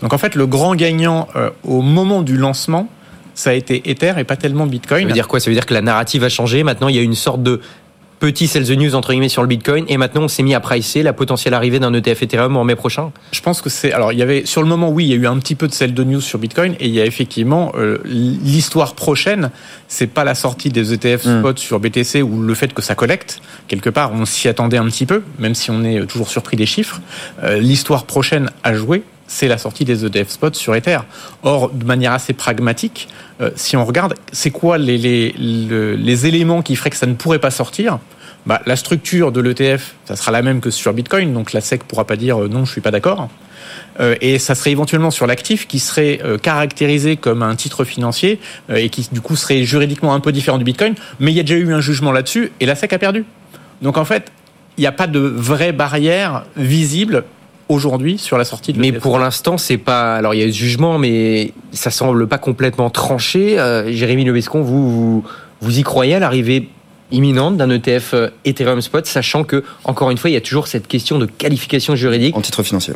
Donc 0.01 0.13
en 0.13 0.17
fait 0.17 0.35
le 0.35 0.47
grand 0.47 0.75
gagnant 0.75 1.27
euh, 1.35 1.49
au 1.63 1.81
moment 1.81 2.21
du 2.21 2.37
lancement, 2.37 2.89
ça 3.33 3.49
a 3.49 3.53
été 3.53 3.89
Ether 3.89 4.13
et 4.17 4.23
pas 4.23 4.37
tellement 4.37 4.65
Bitcoin. 4.65 5.01
Ça 5.01 5.07
veut 5.07 5.13
dire 5.13 5.27
quoi? 5.27 5.39
Ça 5.39 5.49
veut 5.49 5.55
dire 5.55 5.65
que 5.65 5.73
la 5.73 5.81
narrative 5.81 6.23
a 6.23 6.29
changé. 6.29 6.63
Maintenant, 6.63 6.87
il 6.87 6.95
y 6.95 6.99
a 6.99 7.01
une 7.01 7.15
sorte 7.15 7.43
de 7.43 7.59
petit 8.19 8.47
sell 8.47 8.65
the 8.65 8.77
news 8.77 8.95
entre 8.95 9.11
guillemets 9.11 9.29
sur 9.29 9.41
le 9.41 9.47
Bitcoin 9.47 9.85
et 9.87 9.97
maintenant 9.97 10.23
on 10.23 10.27
s'est 10.27 10.43
mis 10.43 10.55
à 10.55 10.59
pricer 10.59 11.03
la 11.03 11.13
potentielle 11.13 11.53
arrivée 11.53 11.79
d'un 11.79 11.93
ETF 11.93 12.23
Ethereum 12.23 12.57
en 12.57 12.63
mai 12.63 12.75
prochain. 12.75 13.11
Je 13.31 13.41
pense 13.41 13.61
que 13.61 13.69
c'est 13.69 13.91
alors 13.91 14.13
il 14.13 14.19
y 14.19 14.21
avait 14.21 14.45
sur 14.45 14.61
le 14.61 14.67
moment 14.67 14.89
oui 14.89 15.05
il 15.05 15.09
y 15.09 15.13
a 15.13 15.17
eu 15.17 15.27
un 15.27 15.37
petit 15.39 15.55
peu 15.55 15.67
de 15.67 15.73
sell 15.73 15.93
the 15.93 15.99
news 15.99 16.21
sur 16.21 16.39
Bitcoin 16.39 16.75
et 16.79 16.87
il 16.87 16.93
y 16.93 17.01
a 17.01 17.05
effectivement 17.05 17.71
euh, 17.77 17.97
l'histoire 18.05 18.95
prochaine 18.95 19.51
c'est 19.87 20.07
pas 20.07 20.23
la 20.23 20.35
sortie 20.35 20.69
des 20.69 20.93
ETF 20.93 21.25
hmm. 21.25 21.39
spot 21.39 21.59
sur 21.59 21.79
BTC 21.79 22.21
ou 22.21 22.41
le 22.41 22.53
fait 22.53 22.73
que 22.73 22.81
ça 22.81 22.95
collecte. 22.95 23.41
Quelque 23.67 23.89
part 23.89 24.11
on 24.13 24.25
s'y 24.25 24.47
attendait 24.47 24.77
un 24.77 24.85
petit 24.85 25.05
peu 25.05 25.23
même 25.39 25.55
si 25.55 25.71
on 25.71 25.83
est 25.83 26.05
toujours 26.05 26.29
surpris 26.29 26.57
des 26.57 26.65
chiffres. 26.65 27.01
Euh, 27.43 27.59
l'histoire 27.59 28.05
prochaine 28.05 28.49
à 28.63 28.73
jouer 28.73 29.03
c'est 29.27 29.47
la 29.47 29.57
sortie 29.57 29.85
des 29.85 30.05
ETF 30.05 30.29
spot 30.29 30.55
sur 30.55 30.75
Ether. 30.75 30.99
Or, 31.43 31.69
de 31.71 31.85
manière 31.85 32.13
assez 32.13 32.33
pragmatique, 32.33 33.07
euh, 33.41 33.51
si 33.55 33.75
on 33.75 33.85
regarde, 33.85 34.15
c'est 34.31 34.51
quoi 34.51 34.77
les, 34.77 36.25
éléments 36.25 36.61
qui 36.61 36.75
feraient 36.75 36.89
que 36.89 36.95
ça 36.95 37.07
ne 37.07 37.15
pourrait 37.15 37.39
pas 37.39 37.51
sortir? 37.51 37.99
Bah, 38.45 38.61
La 38.65 38.75
structure 38.75 39.31
de 39.31 39.41
l'ETF, 39.41 39.95
ça 40.05 40.15
sera 40.15 40.31
la 40.31 40.41
même 40.41 40.61
que 40.61 40.69
sur 40.69 40.93
Bitcoin, 40.93 41.33
donc 41.33 41.53
la 41.53 41.61
SEC 41.61 41.83
pourra 41.83 42.05
pas 42.05 42.15
dire 42.15 42.43
euh, 42.43 42.47
non, 42.47 42.65
je 42.65 42.71
suis 42.71 42.81
pas 42.81 42.91
d'accord. 42.91 43.29
Euh, 43.99 44.15
et 44.21 44.39
ça 44.39 44.55
serait 44.55 44.71
éventuellement 44.71 45.09
sur 45.09 45.25
l'actif 45.25 45.67
qui 45.67 45.79
serait 45.79 46.19
caractérisé 46.41 47.17
comme 47.17 47.41
un 47.41 47.55
titre 47.55 47.83
financier 47.83 48.39
et 48.73 48.89
qui 48.89 49.07
du 49.11 49.21
coup 49.21 49.35
serait 49.35 49.63
juridiquement 49.63 50.13
un 50.13 50.19
peu 50.19 50.31
différent 50.31 50.57
du 50.57 50.63
Bitcoin, 50.63 50.95
mais 51.19 51.31
il 51.31 51.35
y 51.35 51.39
a 51.39 51.43
déjà 51.43 51.55
eu 51.55 51.73
un 51.73 51.81
jugement 51.81 52.11
là-dessus 52.11 52.51
et 52.59 52.65
la 52.65 52.75
SEC 52.75 52.93
a 52.93 52.99
perdu. 52.99 53.25
Donc 53.81 53.97
en 53.97 54.05
fait, 54.05 54.31
il 54.77 54.81
n'y 54.81 54.87
a 54.87 54.91
pas 54.91 55.07
de 55.07 55.19
vraie 55.19 55.71
barrière 55.71 56.43
visible 56.57 57.23
aujourd'hui 57.69 58.17
sur 58.17 58.37
la 58.37 58.45
sortie 58.45 58.73
de 58.73 58.79
Mais 58.79 58.91
pour 58.91 59.19
l'instant, 59.19 59.57
c'est 59.57 59.77
pas. 59.77 60.15
Alors 60.15 60.33
il 60.33 60.39
y 60.39 60.43
a 60.43 60.47
eu 60.47 60.53
jugement, 60.53 60.97
mais 60.97 61.53
ça 61.71 61.91
semble 61.91 62.27
pas 62.27 62.37
complètement 62.37 62.89
tranché. 62.89 63.59
Euh, 63.59 63.91
Jérémy 63.91 64.25
Lebescon, 64.25 64.61
vous, 64.61 64.91
vous, 64.91 65.23
vous 65.61 65.79
y 65.79 65.83
croyez 65.83 66.15
à 66.15 66.19
l'arrivée 66.19 66.69
imminente 67.11 67.57
d'un 67.57 67.69
ETF 67.69 68.13
euh, 68.13 68.29
Ethereum 68.45 68.81
Spot, 68.81 69.05
sachant 69.05 69.43
que, 69.43 69.63
encore 69.83 70.09
une 70.09 70.17
fois, 70.17 70.29
il 70.29 70.33
y 70.33 70.37
a 70.37 70.41
toujours 70.41 70.67
cette 70.67 70.87
question 70.87 71.19
de 71.19 71.25
qualification 71.25 71.95
juridique. 71.95 72.35
En 72.35 72.41
titre 72.41 72.63
financier. 72.63 72.93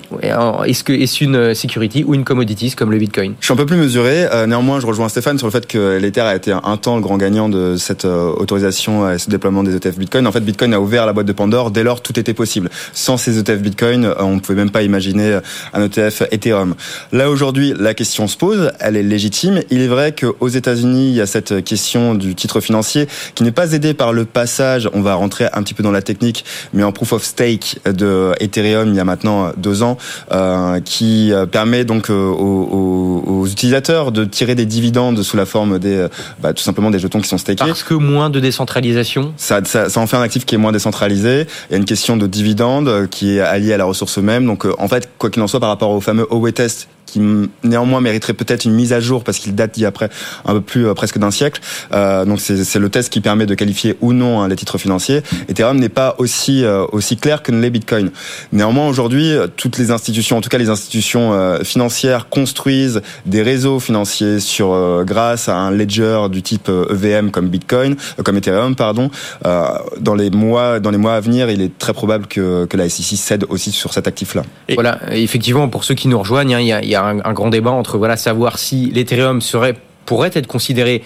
Est-ce 0.66 0.84
que 0.84 0.94
est-ce 0.94 1.24
une 1.24 1.36
euh, 1.36 1.54
security 1.54 2.04
ou 2.04 2.16
une 2.16 2.24
commodities 2.24 2.72
comme 2.72 2.92
le 2.92 2.98
Bitcoin? 2.98 3.36
Je 3.40 3.46
suis 3.46 3.54
un 3.54 3.58
peu 3.58 3.66
plus 3.66 3.78
mesuré. 3.78 4.26
Euh, 4.32 4.48
néanmoins, 4.48 4.80
je 4.80 4.88
rejoins 4.88 5.10
Stéphane 5.10 5.38
sur 5.38 5.48
le 5.48 5.52
fait 5.52 5.68
que 5.68 5.98
l'Ether 5.98 6.22
a 6.22 6.36
été 6.36 6.52
un 6.52 6.78
temps 6.78 6.96
le 6.96 7.02
grand 7.02 7.18
gagnant 7.18 7.50
de 7.50 7.76
cette 7.78 8.06
autorisation 8.06 9.12
et 9.12 9.20
ce 9.20 9.30
déploiement 9.30 9.64
des 9.64 9.76
ETF 9.76 9.98
Bitcoin. 9.98 10.28
En 10.28 10.32
fait, 10.32 10.42
Bitcoin 10.42 10.74
a 10.74 10.80
ouvert 10.80 11.06
la 11.06 11.14
boîte 11.14 11.28
de 11.28 11.34
Pandore. 11.34 11.72
Dès 11.72 11.84
lors, 11.84 12.02
tout 12.02 12.20
était 12.20 12.34
possible. 12.34 12.70
Sans 12.94 13.18
ces 13.18 13.38
ETF 13.38 13.60
Bitcoin, 13.60 14.14
on 14.20 14.36
ne 14.36 14.40
pouvait 14.40 14.58
même 14.58 14.72
pas 14.72 14.82
imaginer 14.82 15.40
un 15.74 15.84
ETF 15.84 16.24
Ethereum. 16.32 16.76
Là, 17.12 17.30
aujourd'hui, 17.30 17.74
la 17.78 17.94
question 17.94 18.28
se 18.28 18.38
pose. 18.38 18.72
Elle 18.80 18.96
est 18.96 19.04
légitime. 19.04 19.62
Il 19.70 19.82
est 19.82 19.88
vrai 19.88 20.14
qu'aux 20.14 20.48
États-Unis, 20.48 21.10
il 21.10 21.16
y 21.16 21.22
a 21.22 21.28
cette 21.28 21.64
question 21.64 22.16
du 22.16 22.36
titre 22.36 22.60
financier 22.62 23.08
qui 23.36 23.44
n'est 23.44 23.52
pas 23.52 23.74
aidé 23.74 23.94
par 24.00 24.14
le 24.14 24.24
passage, 24.24 24.90
on 24.94 25.02
va 25.02 25.16
rentrer 25.16 25.48
un 25.52 25.62
petit 25.62 25.74
peu 25.74 25.84
dans 25.84 25.92
la 25.92 26.02
technique, 26.02 26.46
mais 26.74 26.84
en 26.84 26.94
proof 26.94 27.12
of 27.12 27.22
stake 27.22 27.80
de 27.86 28.32
Ethereum 28.40 28.88
il 28.88 28.96
y 28.96 29.00
a 29.00 29.04
maintenant 29.04 29.52
deux 29.58 29.84
ans, 29.84 29.98
euh, 30.32 30.80
qui 30.80 31.34
euh, 31.34 31.46
permet 31.46 31.84
donc 31.84 32.10
euh, 32.10 32.30
aux, 32.30 33.46
utilisateurs 33.46 34.14
de 34.14 34.24
tirer 34.24 34.56
des 34.56 34.66
dividendes 34.66 35.22
sous 35.22 35.36
la 35.36 35.46
forme 35.46 35.80
des, 35.80 36.08
bah, 36.42 36.54
tout 36.54 36.64
simplement 36.64 36.92
des 36.92 37.00
jetons 37.00 37.20
qui 37.20 37.28
sont 37.28 37.38
stakés. 37.38 37.66
Parce 37.66 37.84
que 37.84 37.94
moins 37.94 38.30
de 38.30 38.40
décentralisation? 38.40 39.34
Ça, 39.36 39.60
ça, 39.66 39.90
ça 39.90 40.00
en 40.00 40.08
fait 40.08 40.16
un 40.16 40.22
actif 40.22 40.46
qui 40.46 40.56
est 40.56 40.58
moins 40.58 40.72
décentralisé. 40.72 41.46
Il 41.70 41.74
y 41.74 41.76
a 41.76 41.78
une 41.78 41.86
question 41.86 42.16
de 42.16 42.26
dividendes 42.26 43.10
qui 43.10 43.38
est 43.38 43.42
alliée 43.42 43.74
à 43.74 43.78
la 43.78 43.86
ressource 43.86 44.18
même. 44.20 44.46
Donc 44.46 44.66
en 44.78 44.88
fait, 44.88 45.10
quoi 45.18 45.30
qu'il 45.30 45.42
en 45.42 45.48
soit, 45.48 45.60
par 45.60 45.70
rapport 45.70 45.92
au 45.92 46.00
fameux 46.00 46.28
OE 46.30 46.52
test 46.52 46.88
qui 47.10 47.22
néanmoins 47.64 48.02
mériterait 48.02 48.34
peut-être 48.34 48.66
une 48.66 48.74
mise 48.74 48.94
à 48.94 49.00
jour 49.00 49.24
parce 49.24 49.40
qu'il 49.40 49.56
date 49.56 49.74
d'il 49.74 49.84
y 49.84 49.86
a 49.86 49.90
après 49.90 50.10
un 50.46 50.54
peu 50.54 50.62
plus 50.62 50.88
euh, 50.88 50.94
presque 50.94 51.18
d'un 51.18 51.32
siècle. 51.32 51.62
Euh, 51.92 52.26
donc 52.26 52.40
c'est 52.40 52.80
le 52.80 52.90
test 52.90 53.12
qui 53.12 53.22
permet 53.22 53.46
de 53.46 53.56
qualifier 53.56 53.98
ou 54.02 54.14
non 54.14 54.42
hein, 54.42 54.48
les 54.48 54.56
titres 54.56 54.78
financiers. 54.78 55.22
Ethereum 55.50 55.78
n'est 55.80 55.90
pas 55.90 56.16
aussi 56.18 56.64
euh, 56.64 56.86
aussi 56.92 57.18
clair 57.18 57.44
que 57.44 57.52
ne 57.52 57.60
l'est 57.62 57.70
Bitcoin. 57.70 58.12
Néanmoins 58.52 58.88
aujourd'hui, 58.88 59.36
toutes 59.58 59.78
les 59.78 59.92
institutions, 59.92 60.38
en 60.38 60.42
tout 60.42 60.50
cas 60.50 60.58
les 60.58 60.70
institutions 60.70 61.34
euh, 61.34 61.64
financières, 61.64 62.30
construisent 62.30 63.02
des 63.26 63.42
réseaux 63.42 63.80
financiers 63.80 64.40
sur 64.40 64.70
grâce 65.06 65.50
à 65.50 65.56
un 65.56 65.72
ledger 65.72 66.28
du 66.32 66.42
type 66.42 66.70
EVM 66.70 67.28
e 67.28 67.30
comme 67.32 67.48
Bitcoin, 67.48 67.96
comme 68.24 68.38
Ethereum 68.38 68.76
pardon. 68.76 69.10
dans 69.44 70.16
les 70.16 70.30
mois 70.30 70.80
dans 70.80 70.92
les 70.92 70.98
mois 70.98 71.16
à 71.16 71.20
venir, 71.20 71.50
il 71.50 71.62
est 71.62 71.78
très 71.78 71.94
probable 71.94 72.28
que, 72.28 72.66
que 72.66 72.78
la 72.78 72.88
SEC 72.90 73.18
cède 73.18 73.46
aussi 73.50 73.72
sur 73.72 73.94
cet 73.94 74.08
actif-là. 74.08 74.44
Voilà, 74.74 75.00
effectivement, 75.12 75.68
pour 75.68 75.84
ceux 75.84 75.96
qui 75.96 76.08
nous 76.08 76.20
rejoignent, 76.20 76.56
hein, 76.56 76.60
il 76.60 76.68
y 76.68 76.74
a, 76.74 76.82
il 76.82 76.90
y 76.90 76.96
a 76.96 76.99
un, 77.06 77.34
grand 77.34 77.50
débat 77.50 77.72
entre 77.72 77.98
voilà 77.98 78.18
savoir 78.18 78.58
si 78.58 78.92
l'Ethereum 78.92 79.40
pourrait 80.06 80.32
être 80.34 80.48
considéré 80.48 81.04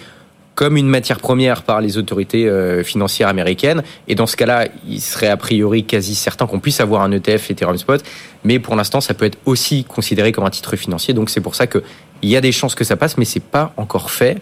comme 0.54 0.76
une 0.76 0.88
matière 0.88 1.18
première 1.18 1.62
par 1.62 1.80
les 1.80 1.98
autorités 1.98 2.48
euh, 2.48 2.84
financières 2.84 3.28
américaines. 3.28 3.82
Et 4.08 4.14
dans 4.14 4.26
ce 4.26 4.36
cas-là, 4.36 4.68
il 4.88 5.00
serait 5.00 5.28
a 5.28 5.36
priori 5.36 5.84
quasi 5.84 6.14
certain 6.14 6.46
qu'on 6.46 6.60
puisse 6.60 6.80
avoir 6.80 7.02
un 7.02 7.10
ETF 7.10 7.50
Ethereum 7.50 7.76
Spot. 7.76 8.00
Mais 8.44 8.58
pour 8.58 8.76
l'instant, 8.76 9.00
ça 9.00 9.14
peut 9.14 9.24
être 9.24 9.38
aussi 9.46 9.84
considéré 9.84 10.32
comme 10.32 10.44
un 10.44 10.50
titre 10.50 10.76
financier. 10.76 11.12
Donc 11.12 11.30
c'est 11.30 11.40
pour 11.40 11.54
ça 11.54 11.66
que 11.66 11.82
il 12.24 12.30
y 12.30 12.36
a 12.36 12.40
des 12.40 12.52
chances 12.52 12.74
que 12.74 12.84
ça 12.84 12.96
passe, 12.96 13.18
mais 13.18 13.24
c'est 13.24 13.42
pas 13.42 13.72
encore 13.76 14.10
fait. 14.10 14.38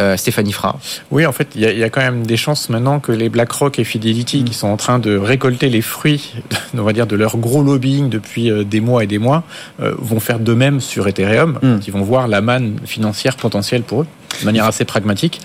Euh, 0.00 0.16
Stéphanie 0.16 0.52
Fra. 0.52 0.78
Oui, 1.10 1.26
en 1.26 1.32
fait, 1.32 1.48
il 1.54 1.60
y, 1.60 1.84
a, 1.84 1.90
quand 1.90 2.00
même 2.00 2.26
des 2.26 2.36
chances 2.36 2.68
maintenant 2.70 2.98
que 2.98 3.12
les 3.12 3.28
BlackRock 3.28 3.78
et 3.78 3.84
Fidelity, 3.84 4.42
qui 4.44 4.54
sont 4.54 4.68
en 4.68 4.76
train 4.76 4.98
de 4.98 5.16
récolter 5.16 5.68
les 5.68 5.82
fruits, 5.82 6.34
on 6.76 6.82
va 6.82 6.92
dire, 6.92 7.06
de 7.06 7.14
leur 7.14 7.36
gros 7.36 7.62
lobbying 7.62 8.08
depuis 8.08 8.50
euh, 8.50 8.64
des 8.64 8.80
mois 8.80 9.04
et 9.04 9.06
des 9.06 9.18
mois, 9.18 9.44
euh, 9.80 9.94
vont 9.98 10.20
faire 10.20 10.38
de 10.38 10.54
même 10.54 10.80
sur 10.80 11.06
Ethereum. 11.08 11.58
Mm. 11.62 11.78
Ils 11.86 11.92
vont 11.92 12.02
voir 12.02 12.26
la 12.26 12.40
manne 12.40 12.78
financière 12.84 13.36
potentielle 13.36 13.82
pour 13.82 14.02
eux, 14.02 14.06
de 14.40 14.44
manière 14.46 14.64
assez 14.64 14.84
pragmatique. 14.84 15.40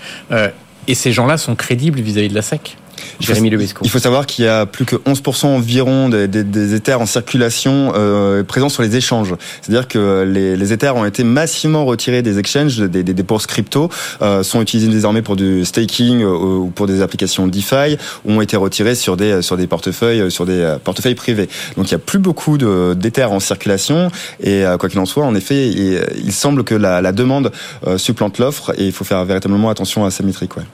et 0.88 0.94
ces 0.94 1.12
gens-là 1.12 1.36
sont 1.36 1.54
crédibles 1.54 2.00
vis-à-vis 2.00 2.28
de 2.28 2.34
la 2.34 2.42
SEC. 2.42 2.76
Jérémy 3.20 3.50
Lebesco. 3.50 3.84
Il 3.84 3.90
faut 3.90 3.98
savoir 3.98 4.26
qu'il 4.26 4.44
y 4.44 4.48
a 4.48 4.66
plus 4.66 4.84
que 4.84 4.96
11% 4.96 5.46
environ 5.46 6.08
des, 6.08 6.28
des, 6.28 6.44
des 6.44 6.74
Ethers 6.74 7.00
en 7.00 7.06
circulation 7.06 7.92
euh, 7.94 8.42
présents 8.42 8.68
sur 8.68 8.82
les 8.82 8.96
échanges. 8.96 9.34
C'est-à-dire 9.60 9.88
que 9.88 10.24
les, 10.26 10.56
les 10.56 10.72
Ethers 10.72 10.96
ont 10.96 11.04
été 11.04 11.24
massivement 11.24 11.84
retirés 11.84 12.22
des 12.22 12.38
exchanges, 12.38 12.78
des, 12.78 13.02
des, 13.02 13.14
des 13.14 13.22
bourses 13.22 13.46
crypto, 13.46 13.90
euh, 14.20 14.42
sont 14.42 14.60
utilisés 14.60 14.88
désormais 14.88 15.22
pour 15.22 15.36
du 15.36 15.64
staking 15.64 16.22
euh, 16.22 16.28
ou 16.28 16.72
pour 16.74 16.86
des 16.86 17.02
applications 17.02 17.46
DeFi, 17.46 17.96
ou 18.24 18.32
ont 18.32 18.40
été 18.40 18.56
retirés 18.56 18.94
sur 18.94 19.16
des 19.16 19.42
sur 19.42 19.56
des 19.56 19.66
portefeuilles 19.66 20.30
sur 20.30 20.46
des 20.46 20.60
euh, 20.60 20.78
portefeuilles 20.78 21.14
privés. 21.14 21.48
Donc 21.76 21.88
il 21.88 21.92
y 21.92 21.94
a 21.94 21.98
plus 21.98 22.18
beaucoup 22.18 22.58
d'Ethers 22.58 23.32
en 23.32 23.40
circulation 23.40 24.10
et 24.42 24.64
quoi 24.78 24.88
qu'il 24.88 24.98
en 24.98 25.06
soit, 25.06 25.24
en 25.24 25.34
effet, 25.34 25.68
il, 25.68 26.00
il 26.24 26.32
semble 26.32 26.64
que 26.64 26.74
la, 26.74 27.00
la 27.00 27.12
demande 27.12 27.52
supplante 27.96 28.38
l'offre 28.38 28.72
et 28.78 28.86
il 28.86 28.92
faut 28.92 29.04
faire 29.04 29.24
véritablement 29.24 29.70
attention 29.70 30.04
à 30.04 30.10
sa 30.10 30.22
métrique. 30.24 30.56
Ouais. 30.56 30.64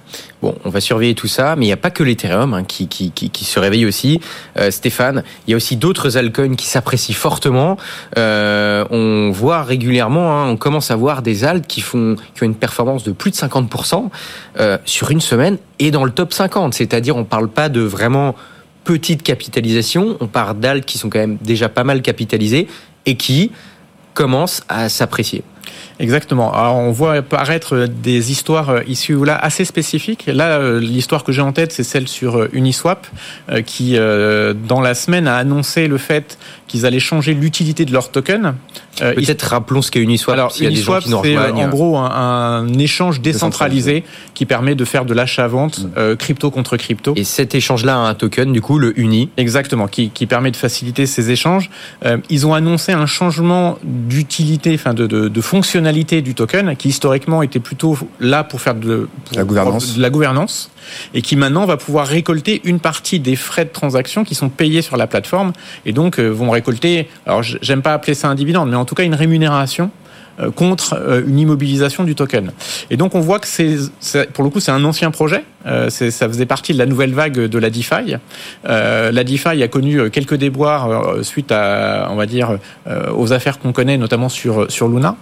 Bon, 0.43 0.55
on 0.65 0.71
va 0.71 0.81
surveiller 0.81 1.15
tout 1.15 1.27
ça, 1.27 1.57
mais 1.57 1.65
il 1.65 1.69
n'y 1.69 1.73
a 1.73 1.79
pas 1.79 1.91
que 1.91 2.03
l'Ethereum 2.19 2.55
hein, 2.55 2.65
qui, 2.65 3.45
se 3.45 3.59
réveille 3.59 3.87
aussi. 3.87 4.21
Euh, 4.59 4.71
Stéphane, 4.71 5.23
il 5.47 5.53
y 5.53 5.55
a 5.55 5.57
aussi 5.57 5.77
d'autres 5.77 6.17
altcoins 6.17 6.57
qui 6.57 6.67
s'apprécient 6.67 7.15
fortement. 7.15 7.77
Euh, 8.17 8.85
on 8.91 9.31
voit 9.31 9.63
régulièrement, 9.63 10.33
hein, 10.33 10.49
on 10.49 10.57
commence 10.57 10.91
à 10.91 10.97
voir 10.97 11.23
des 11.23 11.45
alts 11.45 11.67
qui 11.67 11.81
font 11.81 12.17
qui 12.35 12.43
ont 12.43 12.47
une 12.47 12.55
performance 12.55 13.05
de 13.05 13.13
plus 13.13 13.31
de 13.31 13.37
50% 13.37 14.11
euh, 14.59 14.79
sur 14.85 15.11
une 15.11 15.21
semaine 15.21 15.59
et 15.79 15.91
dans 15.91 16.05
le 16.05 16.11
top 16.11 16.33
50. 16.33 16.75
C'est-à-dire, 16.75 17.17
on 17.17 17.25
parle 17.25 17.49
pas 17.49 17.69
de 17.69 17.81
vraiment 17.81 18.35
petite 18.85 19.23
capitalisation, 19.23 20.17
on 20.21 20.27
parle 20.27 20.59
d'alts 20.59 20.85
qui 20.85 20.99
sont 20.99 21.11
quand 21.11 21.19
même 21.19 21.39
déjà 21.43 21.69
pas 21.69 21.85
mal 21.85 22.03
capitalisés 22.03 22.69
et 23.07 23.17
qui 23.17 23.53
commencent 24.15 24.63
à 24.69 24.89
s'apprécier. 24.89 25.45
Exactement. 26.01 26.53
Alors, 26.53 26.77
on 26.77 26.93
voit 26.93 27.15
apparaître 27.15 27.87
des 27.87 28.31
histoires 28.31 28.71
euh, 28.71 28.81
ici 28.87 29.13
ou 29.13 29.25
là 29.25 29.37
assez 29.37 29.65
spécifiques. 29.65 30.27
Là, 30.27 30.59
euh, 30.59 30.81
l'histoire 30.81 31.25
que 31.25 31.33
j'ai 31.33 31.43
en 31.43 31.53
tête, 31.53 31.73
c'est 31.73 31.83
celle 31.83 32.07
sur 32.07 32.39
euh, 32.39 32.49
Uniswap, 32.53 33.07
qui, 33.67 33.97
dans 33.97 34.81
la 34.81 34.95
semaine, 34.95 35.27
a 35.27 35.37
annoncé 35.37 35.89
le 35.89 35.99
fait 35.99 36.39
qu'ils 36.67 36.85
allaient 36.85 37.01
changer 37.01 37.35
l'utilité 37.35 37.85
de 37.85 37.93
leur 37.93 38.11
token. 38.11 38.55
Peut-être 38.99 39.43
rappelons 39.43 39.81
ce 39.81 39.91
qu'est 39.91 40.01
Uniswap. 40.01 40.35
Alors, 40.35 40.55
Uniswap, 40.61 41.05
c'est 41.05 41.37
en 41.37 41.69
gros 41.69 41.97
un, 41.97 42.11
un 42.11 42.79
échange 42.79 43.21
décentralisé, 43.21 44.05
qui 44.35 44.45
permet 44.45 44.75
de 44.75 44.85
faire 44.85 45.05
de 45.05 45.15
l'achat-vente 45.15 45.87
mm. 45.97 46.17
crypto 46.17 46.51
contre 46.51 46.77
crypto. 46.77 47.15
Et 47.17 47.25
cet 47.25 47.55
échange-là 47.55 47.95
a 47.95 48.09
un 48.09 48.15
token, 48.15 48.53
du 48.53 48.61
coup, 48.61 48.79
le 48.79 48.99
Uni. 48.99 49.31
Exactement, 49.37 49.89
qui, 49.89 50.11
qui 50.11 50.27
permet 50.27 50.51
de 50.51 50.57
faciliter 50.57 51.07
ces 51.07 51.31
échanges. 51.31 51.71
ils 52.29 52.47
ont 52.47 52.55
annoncé 52.55 52.93
un 52.93 53.07
changement 53.07 53.79
d'utilité, 53.83 54.75
enfin 54.75 54.95
de, 54.95 55.07
de, 55.07 55.29
de 55.29 55.41
fonctionnalité 55.41 55.88
du 55.93 56.35
token 56.35 56.77
qui 56.77 56.89
historiquement 56.89 57.43
était 57.43 57.61
plutôt 57.61 57.97
là 58.21 58.45
pour 58.45 58.61
faire 58.61 58.75
de, 58.75 59.09
la, 59.35 59.45
gouvernance. 59.45 59.97
de 59.97 60.03
la 60.03 60.11
gouvernance 60.11 60.71
et 61.15 61.23
qui 61.23 61.37
maintenant 61.37 61.67
va 61.67 61.77
pouvoir 61.77 62.07
récolter 62.07 62.61
une 62.65 62.81
partie 62.81 63.21
des 63.21 63.37
frais 63.37 63.65
de 63.65 63.71
transaction 63.71 64.25
qui 64.25 64.35
sont 64.35 64.49
payés 64.49 64.83
sur 64.83 64.97
la 64.97 65.07
plateforme 65.07 65.53
et 65.87 65.93
donc 65.93 66.19
euh, 66.19 66.29
vont 66.29 66.51
récolter, 66.51 67.09
alors 67.27 67.43
j'aime 67.43 67.83
pas 67.83 67.95
appeler 67.95 68.15
ça 68.15 68.29
un 68.29 68.35
dividende, 68.35 68.71
mais 68.71 68.77
en 68.77 68.85
tout 68.85 68.95
cas 68.95 69.05
une 69.05 69.15
rémunération 69.15 69.91
contre 70.55 70.95
euh, 70.95 71.23
une 71.27 71.39
immobilisation 71.39 72.05
du 72.05 72.15
token. 72.15 72.53
Et 72.91 72.97
donc 72.97 73.15
on 73.15 73.21
voit 73.21 73.39
que 73.39 73.47
c'est, 73.47 74.33
pour 74.33 74.45
le 74.45 74.51
coup, 74.51 74.61
c'est 74.61 74.71
un 74.71 74.85
ancien 74.85 75.11
projet. 75.11 75.45
Euh, 75.67 75.91
ça 75.91 76.29
faisait 76.29 76.47
partie 76.47 76.73
de 76.73 76.79
la 76.79 76.87
nouvelle 76.87 77.13
vague 77.13 77.39
de 77.39 77.59
la 77.59 77.71
DeFi. 77.71 78.17
la 78.65 79.25
DeFi 79.25 79.63
a 79.63 79.69
connu 79.69 80.11
quelques 80.11 80.37
déboires 80.37 81.17
suite 81.23 81.53
à, 81.53 82.09
on 82.11 82.17
va 82.17 82.27
dire, 82.27 82.59
aux 83.15 83.33
affaires 83.33 83.59
qu'on 83.59 83.73
connaît, 83.73 83.99
notamment 83.99 84.29
sur 84.29 84.71
sur 84.71 84.89
Luna. 84.89 85.17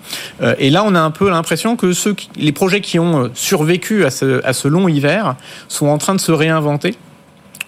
et 0.58 0.70
là, 0.70 0.84
on 0.84 0.94
a 0.94 1.00
un 1.00 1.10
peu 1.10 1.30
l'impression 1.30 1.76
que 1.76 1.92
ceux, 1.92 2.14
les 2.36 2.52
projets 2.52 2.80
qui 2.80 2.98
ont 2.98 3.30
survécu 3.34 4.04
à 4.04 4.10
ce, 4.10 4.44
à 4.44 4.52
ce 4.52 4.68
long 4.68 4.88
hiver 4.88 5.36
sont 5.68 5.86
en 5.86 5.98
train 5.98 6.14
de 6.14 6.20
se 6.20 6.32
réinventer 6.32 6.94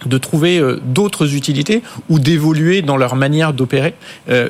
de 0.07 0.19
trouver 0.19 0.63
d'autres 0.85 1.35
utilités 1.35 1.83
ou 2.09 2.19
d'évoluer 2.19 2.83
dans 2.83 2.97
leur 2.97 3.17
manière 3.17 3.53
d'opérer. 3.53 3.95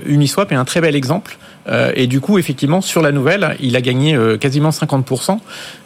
Uniswap 0.07 0.52
est 0.52 0.57
un 0.57 0.64
très 0.64 0.81
bel 0.81 0.95
exemple 0.95 1.38
euh, 1.69 1.93
et 1.95 2.07
du 2.07 2.21
coup, 2.21 2.38
effectivement, 2.38 2.81
sur 2.81 3.02
la 3.02 3.12
nouvelle, 3.12 3.57
il 3.61 3.76
a 3.76 3.81
gagné 3.81 4.14
euh, 4.14 4.37
quasiment 4.38 4.71
50%, 4.71 5.38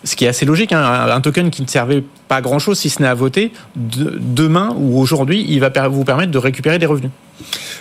ce 0.05 0.17
qui 0.17 0.25
est 0.25 0.29
assez 0.29 0.45
logique. 0.45 0.73
Hein. 0.73 1.07
Un 1.11 1.21
token 1.21 1.51
qui 1.51 1.63
ne 1.63 1.67
servait 1.67 2.05
pas 2.29 2.41
grand-chose, 2.41 2.79
si 2.79 2.89
ce 2.89 3.03
n'est 3.03 3.09
à 3.09 3.15
voter, 3.15 3.53
demain 3.77 4.75
ou 4.79 5.01
aujourd'hui, 5.01 5.45
il 5.49 5.61
va 5.61 5.71
vous 5.89 6.05
permettre 6.05 6.31
de 6.31 6.39
récupérer 6.39 6.79
des 6.79 6.87
revenus. 6.87 7.11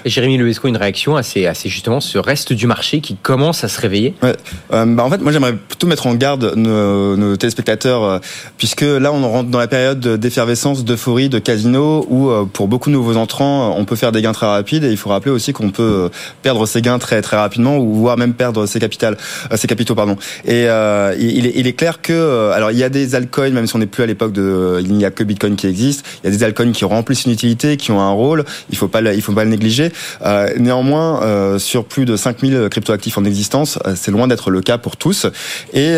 Jérémy 0.05 0.37
Levesco, 0.37 0.67
une 0.67 0.77
réaction 0.77 1.15
assez, 1.15 1.45
assez 1.45 1.69
justement 1.69 1.99
ce 1.99 2.17
reste 2.17 2.53
du 2.53 2.67
marché 2.67 3.01
qui 3.01 3.15
commence 3.15 3.63
à 3.63 3.67
se 3.67 3.79
réveiller? 3.79 4.15
Ouais. 4.23 4.35
Euh, 4.73 4.85
bah 4.85 5.03
en 5.03 5.09
fait, 5.09 5.21
moi 5.21 5.31
j'aimerais 5.31 5.53
plutôt 5.55 5.87
mettre 5.87 6.07
en 6.07 6.15
garde 6.15 6.53
nos, 6.55 7.15
nos 7.17 7.35
téléspectateurs, 7.37 8.19
puisque 8.57 8.81
là 8.81 9.11
on 9.13 9.29
rentre 9.29 9.49
dans 9.49 9.59
la 9.59 9.67
période 9.67 9.99
d'effervescence, 9.99 10.83
d'euphorie, 10.83 11.29
de 11.29 11.39
casino, 11.39 12.05
où 12.09 12.31
pour 12.47 12.67
beaucoup 12.67 12.89
de 12.89 12.95
nouveaux 12.95 13.17
entrants, 13.17 13.75
on 13.77 13.85
peut 13.85 13.95
faire 13.95 14.11
des 14.11 14.21
gains 14.21 14.31
très 14.31 14.47
rapides, 14.47 14.83
et 14.83 14.91
il 14.91 14.97
faut 14.97 15.09
rappeler 15.09 15.31
aussi 15.31 15.53
qu'on 15.53 15.69
peut 15.69 16.09
perdre 16.41 16.65
ces 16.65 16.81
gains 16.81 16.99
très 16.99 17.21
très 17.21 17.37
rapidement, 17.37 17.77
ou 17.77 17.93
voire 17.93 18.17
même 18.17 18.33
perdre 18.33 18.65
ses 18.65 18.79
capitales, 18.79 19.17
euh, 19.51 19.57
ses 19.57 19.67
capitaux 19.67 19.95
pardon. 19.95 20.17
Et 20.45 20.65
euh, 20.67 21.15
il, 21.19 21.45
est, 21.45 21.53
il, 21.55 21.67
est, 21.67 21.73
clair 21.73 22.01
que 22.01 22.13
euh, 22.13 22.51
alors 22.51 22.71
il 22.71 22.77
y 22.77 22.83
a 22.83 22.89
des 22.89 23.15
altcoins, 23.15 23.51
même 23.51 23.67
si 23.67 23.75
on 23.75 23.79
n'est 23.79 23.85
plus 23.85 24.03
à 24.03 24.05
l'époque 24.05 24.33
de, 24.33 24.79
il 24.81 24.93
n'y 24.93 25.05
a 25.05 25.11
que 25.11 25.23
Bitcoin 25.23 25.55
qui 25.55 25.67
existe. 25.67 26.05
Il 26.23 26.29
y 26.29 26.33
a 26.33 26.35
des 26.35 26.43
altcoins 26.43 26.71
qui 26.71 26.85
remplissent 26.85 27.25
une 27.25 27.31
utilité, 27.31 27.77
qui 27.77 27.91
ont 27.91 28.01
un 28.01 28.11
rôle. 28.11 28.45
Il 28.69 28.77
faut 28.77 28.87
pas, 28.87 29.01
il 29.01 29.21
faut 29.21 29.33
pas 29.33 29.43
le 29.43 29.50
négliger. 29.51 29.91
Euh, 30.25 30.49
néanmoins, 30.57 31.21
euh, 31.23 31.59
sur 31.59 31.85
plus 31.85 32.05
de 32.05 32.15
5000 32.15 32.67
cryptoactifs 32.69 33.17
en 33.17 33.25
existence, 33.25 33.79
c'est 33.95 34.11
loin 34.11 34.27
d'être 34.27 34.49
le 34.49 34.61
cas 34.61 34.77
pour 34.77 34.97
tous. 34.97 35.27
Et, 35.73 35.95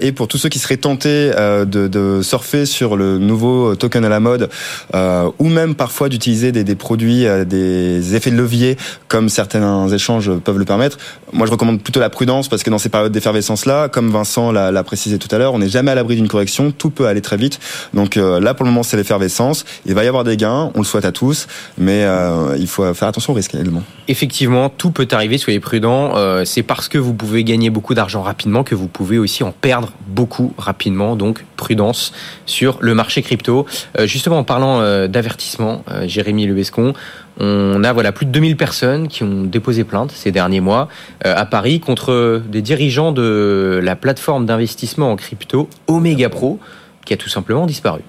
et 0.00 0.12
pour 0.12 0.28
tous 0.28 0.38
ceux 0.38 0.48
qui 0.48 0.58
seraient 0.58 0.76
tentés 0.76 1.30
de, 1.30 2.20
surfer 2.22 2.66
sur 2.66 2.96
le 2.96 3.18
nouveau 3.18 3.74
token 3.74 4.04
à 4.04 4.08
la 4.08 4.20
mode, 4.20 4.48
ou 4.94 5.48
même 5.48 5.74
parfois 5.74 6.08
d'utiliser 6.08 6.52
des, 6.52 6.74
produits, 6.74 7.26
des 7.46 8.14
effets 8.14 8.30
de 8.30 8.36
levier, 8.36 8.76
comme 9.08 9.28
certains 9.28 9.88
échanges 9.88 10.30
peuvent 10.38 10.58
le 10.58 10.64
permettre, 10.64 10.98
moi, 11.32 11.46
je 11.46 11.52
recommande 11.52 11.82
plutôt 11.82 12.00
la 12.00 12.10
prudence 12.10 12.48
parce 12.48 12.62
que 12.62 12.68
dans 12.68 12.78
ces 12.78 12.90
périodes 12.90 13.12
d'effervescence-là, 13.12 13.88
comme 13.88 14.10
Vincent 14.10 14.52
l'a 14.52 14.82
précisé 14.84 15.18
tout 15.18 15.34
à 15.34 15.38
l'heure, 15.38 15.54
on 15.54 15.58
n'est 15.58 15.68
jamais 15.68 15.90
à 15.90 15.94
l'abri 15.94 16.16
d'une 16.16 16.28
correction. 16.28 16.72
Tout 16.72 16.90
peut 16.90 17.06
aller 17.06 17.22
très 17.22 17.36
vite. 17.36 17.58
Donc 17.94 18.16
euh, 18.16 18.38
là, 18.40 18.54
pour 18.54 18.64
le 18.64 18.70
moment, 18.70 18.82
c'est 18.82 18.96
l'effervescence. 18.96 19.64
Il 19.86 19.94
va 19.94 20.04
y 20.04 20.08
avoir 20.08 20.24
des 20.24 20.36
gains. 20.36 20.70
On 20.74 20.78
le 20.78 20.84
souhaite 20.84 21.04
à 21.04 21.12
tous, 21.12 21.46
mais 21.78 22.04
euh, 22.04 22.56
il 22.58 22.66
faut 22.66 22.81
faire 22.94 23.08
attention 23.08 23.32
au 23.32 23.36
risque 23.36 23.54
également. 23.54 23.82
Effectivement, 24.08 24.68
tout 24.68 24.90
peut 24.90 25.08
arriver. 25.12 25.38
Soyez 25.38 25.60
prudents. 25.60 26.16
Euh, 26.16 26.44
c'est 26.44 26.62
parce 26.62 26.88
que 26.88 26.98
vous 26.98 27.14
pouvez 27.14 27.44
gagner 27.44 27.70
beaucoup 27.70 27.94
d'argent 27.94 28.22
rapidement 28.22 28.64
que 28.64 28.74
vous 28.74 28.88
pouvez 28.88 29.18
aussi 29.18 29.42
en 29.44 29.52
perdre 29.52 29.92
beaucoup 30.06 30.52
rapidement. 30.58 31.16
Donc 31.16 31.44
prudence 31.56 32.12
sur 32.46 32.78
le 32.80 32.94
marché 32.94 33.22
crypto. 33.22 33.66
justement, 34.04 34.38
en 34.38 34.44
parlant 34.44 34.80
d'avertissement, 35.06 35.84
Jérémy 36.06 36.46
Levescon, 36.46 36.94
on 37.38 37.82
a 37.84 37.92
voilà 37.92 38.12
plus 38.12 38.26
de 38.26 38.30
2000 38.30 38.56
personnes 38.56 39.08
qui 39.08 39.22
ont 39.22 39.44
déposé 39.44 39.84
plainte 39.84 40.12
ces 40.12 40.32
derniers 40.32 40.60
mois 40.60 40.88
euh, 41.26 41.34
à 41.36 41.46
Paris 41.46 41.80
contre 41.80 42.42
des 42.46 42.62
dirigeants 42.62 43.12
de 43.12 43.80
la 43.82 43.96
plateforme 43.96 44.46
d'investissement 44.46 45.10
en 45.10 45.16
crypto 45.16 45.68
Omega 45.86 46.28
Pro 46.28 46.58
qui 47.04 47.14
a 47.14 47.16
tout 47.16 47.28
simplement 47.28 47.66
disparu 47.66 48.02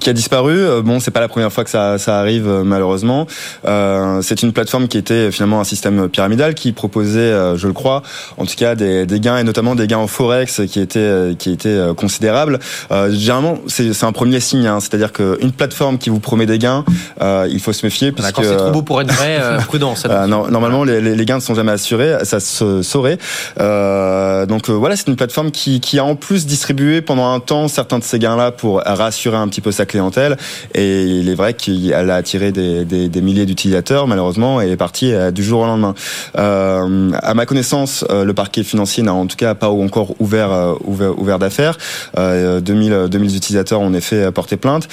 qui 0.00 0.10
a 0.10 0.12
disparu. 0.12 0.58
Euh, 0.58 0.82
bon, 0.82 0.98
c'est 0.98 1.10
pas 1.10 1.20
la 1.20 1.28
première 1.28 1.52
fois 1.52 1.64
que 1.64 1.70
ça, 1.70 1.98
ça 1.98 2.18
arrive 2.18 2.48
euh, 2.48 2.64
malheureusement. 2.64 3.26
Euh, 3.66 4.20
c'est 4.22 4.42
une 4.42 4.52
plateforme 4.52 4.88
qui 4.88 4.98
était 4.98 5.30
finalement 5.30 5.60
un 5.60 5.64
système 5.64 6.08
pyramidal 6.08 6.54
qui 6.54 6.72
proposait, 6.72 7.56
je 7.56 7.66
le 7.66 7.72
crois, 7.72 8.02
en 8.36 8.46
tout 8.46 8.54
cas 8.56 8.74
des, 8.74 9.06
des 9.06 9.20
gains 9.20 9.38
et 9.38 9.44
notamment 9.44 9.74
des 9.74 9.86
gains 9.86 9.98
en 9.98 10.06
forex 10.06 10.62
qui 10.66 10.80
étaient 10.80 11.34
qui 11.38 11.52
étaient 11.52 11.78
considérables. 11.96 12.58
Euh, 12.90 13.12
généralement, 13.12 13.58
c'est 13.66 14.04
un 14.04 14.12
premier 14.12 14.40
signe, 14.40 14.66
hein, 14.66 14.80
c'est-à-dire 14.80 15.12
qu'une 15.12 15.52
plateforme 15.52 15.98
qui 15.98 16.10
vous 16.10 16.20
promet 16.20 16.46
des 16.46 16.58
gains, 16.58 16.84
euh, 17.20 17.46
il 17.50 17.60
faut 17.60 17.72
se 17.72 17.84
méfier 17.84 18.12
puisque 18.12 18.44
c'est 18.44 18.56
trop 18.56 18.70
beau 18.70 18.82
pour 18.82 19.00
être 19.00 19.12
vrai, 19.12 19.38
prudent. 19.66 19.94
Ça 19.94 20.26
non, 20.26 20.48
normalement, 20.48 20.84
les, 20.84 21.00
les, 21.00 21.24
gains 21.24 21.36
ne 21.36 21.40
sont 21.40 21.54
jamais 21.54 21.72
assurés, 21.72 22.24
ça 22.24 22.40
se 22.40 22.82
saurait. 22.82 23.18
donc 23.58 24.70
voilà, 24.70 24.96
c'est 24.96 25.08
une 25.08 25.16
plateforme 25.16 25.50
qui, 25.50 25.80
qui 25.80 25.98
a 25.98 26.04
en 26.04 26.16
plus 26.16 26.46
distribué 26.46 27.02
pendant 27.02 27.32
un 27.32 27.40
temps 27.40 27.68
certains 27.68 27.98
de 27.98 28.04
ces 28.04 28.18
gains-là 28.18 28.50
pour 28.50 28.80
rassurer 28.84 29.36
un 29.36 29.48
petit 29.48 29.60
peu 29.60 29.72
sa 29.72 29.86
clientèle. 29.90 30.36
Et 30.74 31.02
il 31.02 31.28
est 31.28 31.34
vrai 31.34 31.54
qu'elle 31.54 32.10
a 32.10 32.14
attiré 32.14 32.52
des, 32.52 32.84
des, 32.84 33.08
des 33.08 33.20
milliers 33.20 33.46
d'utilisateurs, 33.46 34.06
malheureusement, 34.06 34.62
et 34.62 34.70
est 34.70 34.76
partie 34.76 35.12
euh, 35.12 35.30
du 35.30 35.42
jour 35.42 35.62
au 35.62 35.66
lendemain. 35.66 35.94
Euh, 36.38 37.10
à 37.22 37.34
ma 37.34 37.46
connaissance, 37.46 38.04
euh, 38.10 38.24
le 38.24 38.34
parquet 38.34 38.62
financier 38.62 39.02
n'a 39.02 39.12
en 39.12 39.26
tout 39.26 39.36
cas 39.36 39.54
pas 39.54 39.68
encore 39.68 40.14
ouvert 40.20 40.52
euh, 40.52 40.74
ouvert, 40.84 41.18
ouvert 41.18 41.38
d'affaires. 41.38 41.76
Euh, 42.18 42.60
2000, 42.60 43.08
2000 43.10 43.36
utilisateurs 43.36 43.80
ont 43.80 43.86
en 43.86 43.94
effet 43.94 44.30
porté 44.30 44.56
plainte. 44.56 44.88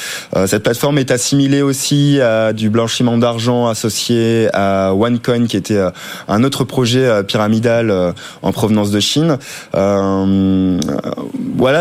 cette 0.47 0.63
plateforme 0.63 0.97
est 0.97 1.11
assimilée 1.11 1.61
aussi 1.61 2.19
à 2.21 2.53
du 2.53 2.69
blanchiment 2.69 3.17
d'argent 3.17 3.67
associé 3.67 4.49
à 4.53 4.93
OneCoin, 4.93 5.45
qui 5.45 5.57
était 5.57 5.79
un 6.27 6.43
autre 6.43 6.63
projet 6.63 7.23
pyramidal 7.23 8.13
en 8.41 8.51
provenance 8.51 8.89
de 8.89 8.99
Chine. 8.99 9.37
voilà, 9.73 10.79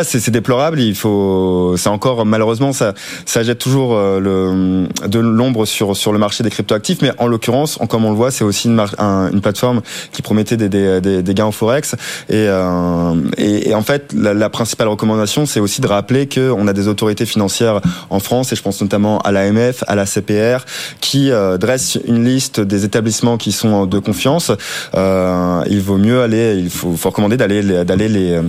c'est 0.05 0.31
déplorable. 0.31 0.81
Il 0.81 0.95
faut, 0.95 1.75
c'est 1.79 1.89
encore 1.89 2.27
malheureusement 2.27 2.73
ça 2.73 2.93
ça 3.25 3.43
jette 3.43 3.59
toujours 3.59 3.97
le, 3.97 4.87
de 5.07 5.19
l'ombre 5.19 5.67
sur 5.67 5.97
sur 5.97 6.13
le 6.13 6.19
marché 6.19 6.45
des 6.45 6.51
cryptoactifs. 6.51 7.03
Mais 7.03 7.13
en 7.19 7.27
l'occurrence, 7.27 7.79
comme 7.89 8.05
on 8.05 8.11
le 8.11 8.17
voit, 8.17 8.31
c'est 8.31 8.45
aussi 8.45 8.69
une, 8.69 8.81
une 8.99 9.41
plateforme 9.41 9.83
qui 10.13 10.23
promettait 10.23 10.57
des, 10.57 10.69
des, 10.69 11.23
des, 11.23 11.35
gains 11.35 11.47
au 11.47 11.53
forex. 11.53 11.95
Et, 12.29 12.47
et, 13.39 13.69
et 13.71 13.75
en 13.75 13.83
fait, 13.83 14.13
la, 14.15 14.35
la 14.35 14.51
principale 14.51 14.89
recommandation, 14.89 15.47
c'est 15.47 15.61
aussi 15.61 15.81
de 15.81 15.87
rappeler 15.87 16.29
qu'on 16.29 16.67
a 16.67 16.73
des 16.73 16.89
autorités 16.89 17.27
financières 17.27 17.81
en 18.11 18.21
France, 18.21 18.53
et 18.53 18.57
je 18.57 18.63
pense 18.63 18.81
notamment 18.81 19.19
à 19.21 19.33
l'AMF, 19.33 19.85
à 19.87 19.95
la 19.95 20.07
CPR, 20.07 20.65
qui 21.01 21.31
dressent 21.61 21.99
une 22.07 22.25
liste 22.25 22.61
des 22.61 22.85
établissements 22.85 23.37
qui 23.37 23.53
sont 23.53 23.87
de 23.87 23.99
confiance. 23.99 24.51
Euh, 24.95 25.63
il 25.69 25.81
vaut 25.81 25.99
mieux 25.99 26.23
aller, 26.23 26.57
il 26.59 26.71
faut, 26.71 26.97
faut 26.97 27.11
recommander 27.11 27.37
d'aller 27.37 27.85
d'aller 27.85 28.09
les 28.09 28.41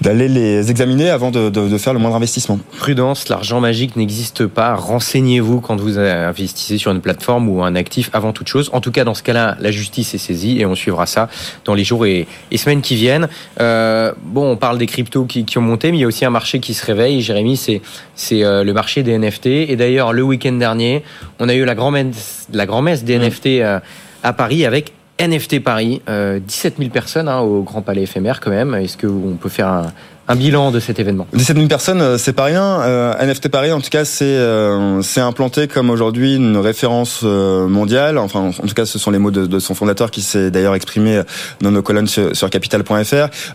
d'aller 0.00 0.28
les 0.28 0.70
examiner 0.70 1.10
avant 1.10 1.30
de, 1.30 1.50
de, 1.50 1.68
de, 1.68 1.78
faire 1.78 1.92
le 1.92 1.98
moindre 1.98 2.16
investissement. 2.16 2.58
Prudence, 2.78 3.28
l'argent 3.28 3.60
magique 3.60 3.96
n'existe 3.96 4.46
pas. 4.46 4.74
Renseignez-vous 4.74 5.60
quand 5.60 5.80
vous 5.80 5.98
investissez 5.98 6.78
sur 6.78 6.92
une 6.92 7.00
plateforme 7.00 7.48
ou 7.48 7.62
un 7.62 7.74
actif 7.74 8.10
avant 8.12 8.32
toute 8.32 8.48
chose. 8.48 8.70
En 8.72 8.80
tout 8.80 8.92
cas, 8.92 9.04
dans 9.04 9.14
ce 9.14 9.22
cas-là, 9.22 9.56
la 9.60 9.70
justice 9.70 10.14
est 10.14 10.18
saisie 10.18 10.60
et 10.60 10.66
on 10.66 10.74
suivra 10.74 11.06
ça 11.06 11.28
dans 11.64 11.74
les 11.74 11.84
jours 11.84 12.06
et, 12.06 12.26
et 12.50 12.56
semaines 12.56 12.80
qui 12.80 12.94
viennent. 12.94 13.28
Euh, 13.60 14.12
bon, 14.22 14.52
on 14.52 14.56
parle 14.56 14.78
des 14.78 14.86
cryptos 14.86 15.24
qui, 15.24 15.44
qui, 15.44 15.58
ont 15.58 15.62
monté, 15.62 15.90
mais 15.90 15.98
il 15.98 16.00
y 16.00 16.04
a 16.04 16.08
aussi 16.08 16.24
un 16.24 16.30
marché 16.30 16.60
qui 16.60 16.74
se 16.74 16.84
réveille. 16.84 17.20
Jérémy, 17.20 17.56
c'est 17.56 17.82
c'est 18.14 18.44
euh, 18.44 18.64
le 18.64 18.72
marché 18.72 19.02
des 19.02 19.18
NFT. 19.18 19.46
Et 19.46 19.76
d'ailleurs, 19.76 20.12
le 20.12 20.22
week-end 20.22 20.52
dernier, 20.52 21.02
on 21.38 21.48
a 21.48 21.54
eu 21.54 21.64
la 21.64 21.74
grand-messe 21.74 22.46
la 22.52 22.66
grand-messe 22.66 23.04
des 23.04 23.18
mmh. 23.18 23.22
NFT 23.22 23.46
euh, 23.46 23.80
à 24.22 24.32
Paris 24.32 24.64
avec 24.64 24.92
NFT 25.20 25.60
Paris, 25.62 26.00
euh, 26.08 26.38
17 26.38 26.76
000 26.78 26.90
personnes 26.90 27.28
hein, 27.28 27.40
au 27.40 27.62
Grand 27.62 27.82
Palais 27.82 28.02
éphémère 28.02 28.40
quand 28.40 28.50
même. 28.50 28.74
Est-ce 28.74 28.96
qu'on 28.96 29.36
peut 29.36 29.48
faire 29.48 29.68
un, 29.68 29.92
un 30.28 30.36
bilan 30.36 30.70
de 30.70 30.78
cet 30.78 30.98
événement 30.98 31.26
17 31.32 31.56
000 31.56 31.68
personnes, 31.68 32.02
euh, 32.02 32.18
c'est 32.18 32.34
pas 32.34 32.44
rien. 32.44 32.82
Euh, 32.82 33.14
NFT 33.24 33.48
Paris, 33.48 33.72
en 33.72 33.80
tout 33.80 33.88
cas, 33.88 34.04
c'est 34.04 34.24
euh, 34.24 35.00
c'est 35.02 35.20
implanté 35.20 35.68
comme 35.68 35.88
aujourd'hui 35.88 36.36
une 36.36 36.58
référence 36.58 37.20
euh, 37.24 37.66
mondiale. 37.66 38.18
Enfin, 38.18 38.40
en 38.40 38.66
tout 38.66 38.74
cas, 38.74 38.84
ce 38.84 38.98
sont 38.98 39.10
les 39.10 39.18
mots 39.18 39.30
de, 39.30 39.46
de 39.46 39.58
son 39.58 39.74
fondateur 39.74 40.10
qui 40.10 40.20
s'est 40.20 40.50
d'ailleurs 40.50 40.74
exprimé 40.74 41.22
dans 41.62 41.70
nos 41.70 41.80
colonnes 41.80 42.06
sur, 42.06 42.36
sur 42.36 42.50
capital.fr. 42.50 42.92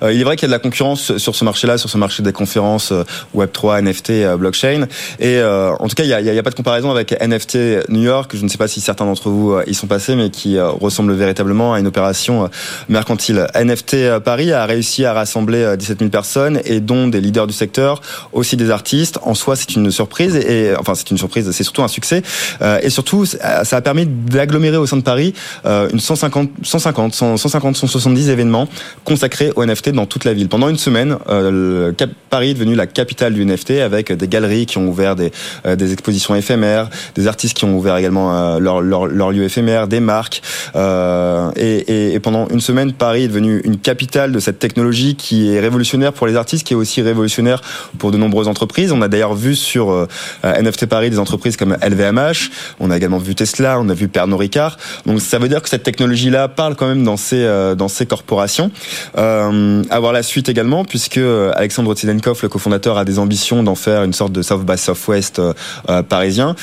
il 0.09 0.19
est 0.19 0.23
vrai 0.23 0.35
qu'il 0.35 0.43
y 0.43 0.45
a 0.45 0.47
de 0.47 0.51
la 0.51 0.59
concurrence 0.59 1.17
sur 1.17 1.35
ce 1.35 1.45
marché-là, 1.45 1.77
sur 1.77 1.89
ce 1.89 1.97
marché 1.97 2.23
des 2.23 2.33
conférences 2.33 2.91
Web 3.33 3.51
3, 3.51 3.81
NFT, 3.81 4.35
blockchain. 4.37 4.87
Et 5.19 5.41
en 5.43 5.87
tout 5.87 5.95
cas, 5.95 6.03
il 6.03 6.09
y 6.09 6.13
a, 6.13 6.21
y 6.21 6.39
a 6.39 6.43
pas 6.43 6.49
de 6.49 6.55
comparaison 6.55 6.89
avec 6.89 7.11
NFT 7.21 7.89
New 7.89 8.01
York. 8.01 8.31
Je 8.35 8.43
ne 8.43 8.49
sais 8.49 8.57
pas 8.57 8.67
si 8.67 8.81
certains 8.81 9.05
d'entre 9.05 9.29
vous 9.29 9.59
y 9.67 9.73
sont 9.73 9.87
passés, 9.87 10.15
mais 10.15 10.29
qui 10.29 10.59
ressemble 10.59 11.13
véritablement 11.13 11.73
à 11.73 11.79
une 11.79 11.87
opération 11.87 12.49
mercantile. 12.89 13.47
NFT 13.55 14.19
Paris 14.19 14.51
a 14.51 14.65
réussi 14.65 15.05
à 15.05 15.13
rassembler 15.13 15.75
17 15.77 15.99
000 15.99 16.09
personnes 16.09 16.59
et 16.65 16.79
dont 16.79 17.07
des 17.07 17.21
leaders 17.21 17.47
du 17.47 17.53
secteur, 17.53 18.01
aussi 18.31 18.57
des 18.57 18.69
artistes. 18.69 19.19
En 19.23 19.33
soi, 19.33 19.55
c'est 19.55 19.75
une 19.75 19.91
surprise 19.91 20.35
et 20.35 20.73
enfin 20.77 20.95
c'est 20.95 21.09
une 21.11 21.17
surprise, 21.17 21.49
c'est 21.51 21.63
surtout 21.63 21.83
un 21.83 21.87
succès 21.87 22.21
euh, 22.61 22.79
et 22.81 22.89
surtout 22.89 23.25
ça 23.25 23.63
a 23.71 23.81
permis 23.81 24.05
d'agglomérer 24.05 24.77
au 24.77 24.85
sein 24.85 24.97
de 24.97 25.01
Paris 25.01 25.33
euh, 25.65 25.89
une 25.91 25.99
150, 25.99 26.49
150, 26.63 27.13
150, 27.13 27.75
170 27.75 28.29
événements 28.29 28.67
consacrés 29.03 29.51
au 29.55 29.65
NFT 29.65 29.89
dans 29.89 30.05
toute 30.05 30.25
la 30.25 30.33
ville. 30.33 30.49
Pendant 30.49 30.69
une 30.69 30.77
semaine, 30.77 31.17
euh, 31.29 31.91
Paris 32.29 32.51
est 32.51 32.53
devenu 32.53 32.75
la 32.75 32.87
capitale 32.87 33.33
du 33.33 33.45
NFT 33.45 33.71
avec 33.71 34.11
des 34.11 34.27
galeries 34.27 34.65
qui 34.65 34.77
ont 34.77 34.87
ouvert 34.87 35.15
des, 35.15 35.31
des 35.65 35.93
expositions 35.93 36.35
éphémères, 36.35 36.89
des 37.15 37.27
artistes 37.27 37.55
qui 37.55 37.65
ont 37.65 37.75
ouvert 37.77 37.97
également 37.97 38.57
leur, 38.59 38.81
leur, 38.81 39.05
leur 39.05 39.31
lieu 39.31 39.43
éphémère, 39.43 39.87
des 39.87 39.99
marques 39.99 40.41
et, 40.75 41.75
et, 41.87 42.13
et 42.13 42.19
pendant 42.19 42.47
une 42.47 42.61
semaine, 42.61 42.93
Paris 42.93 43.23
est 43.23 43.27
devenu 43.27 43.61
une 43.63 43.77
capitale 43.77 44.31
de 44.31 44.39
cette 44.39 44.59
technologie 44.59 45.15
qui 45.15 45.53
est 45.53 45.59
révolutionnaire 45.59 46.13
pour 46.13 46.27
les 46.27 46.35
artistes 46.35 46.52
qui 46.61 46.73
est 46.73 46.75
aussi 46.75 47.01
révolutionnaire 47.01 47.61
pour 47.97 48.11
de 48.11 48.17
nombreuses 48.17 48.47
entreprises. 48.47 48.91
On 48.91 49.01
a 49.01 49.07
d'ailleurs 49.07 49.33
vu 49.33 49.55
sur 49.55 49.91
euh, 49.91 50.07
NFT 50.43 50.85
Paris 50.85 51.09
des 51.09 51.19
entreprises 51.19 51.57
comme 51.57 51.75
LVMH, 51.81 52.51
on 52.79 52.91
a 52.91 52.97
également 52.97 53.17
vu 53.17 53.33
Tesla, 53.33 53.79
on 53.79 53.89
a 53.89 53.93
vu 53.93 54.07
Pernod 54.07 54.39
Ricard. 54.39 54.77
Donc 55.05 55.21
ça 55.21 55.39
veut 55.39 55.49
dire 55.49 55.61
que 55.61 55.69
cette 55.69 55.83
technologie-là 55.83 56.47
parle 56.49 56.75
quand 56.75 56.87
même 56.87 57.03
dans 57.03 57.17
ces 57.17 57.43
euh, 57.43 57.73
dans 57.75 57.87
ces 57.87 58.05
corporations. 58.05 58.71
Euh, 59.17 59.83
à 59.89 59.99
voir 59.99 60.13
la 60.13 60.23
suite 60.23 60.49
également, 60.49 60.85
puisque 60.85 61.17
euh, 61.17 61.51
Alexandre 61.55 61.93
Tsidenkov, 61.93 62.39
le 62.43 62.49
cofondateur, 62.49 62.97
a 62.97 63.05
des 63.05 63.19
ambitions 63.19 63.63
d'en 63.63 63.75
faire 63.75 64.03
une 64.03 64.13
sorte 64.13 64.31
de 64.31 64.41
South 64.41 64.65
by 64.65 64.77
Southwest 64.77 65.39
euh, 65.39 66.03
parisien. 66.03 66.55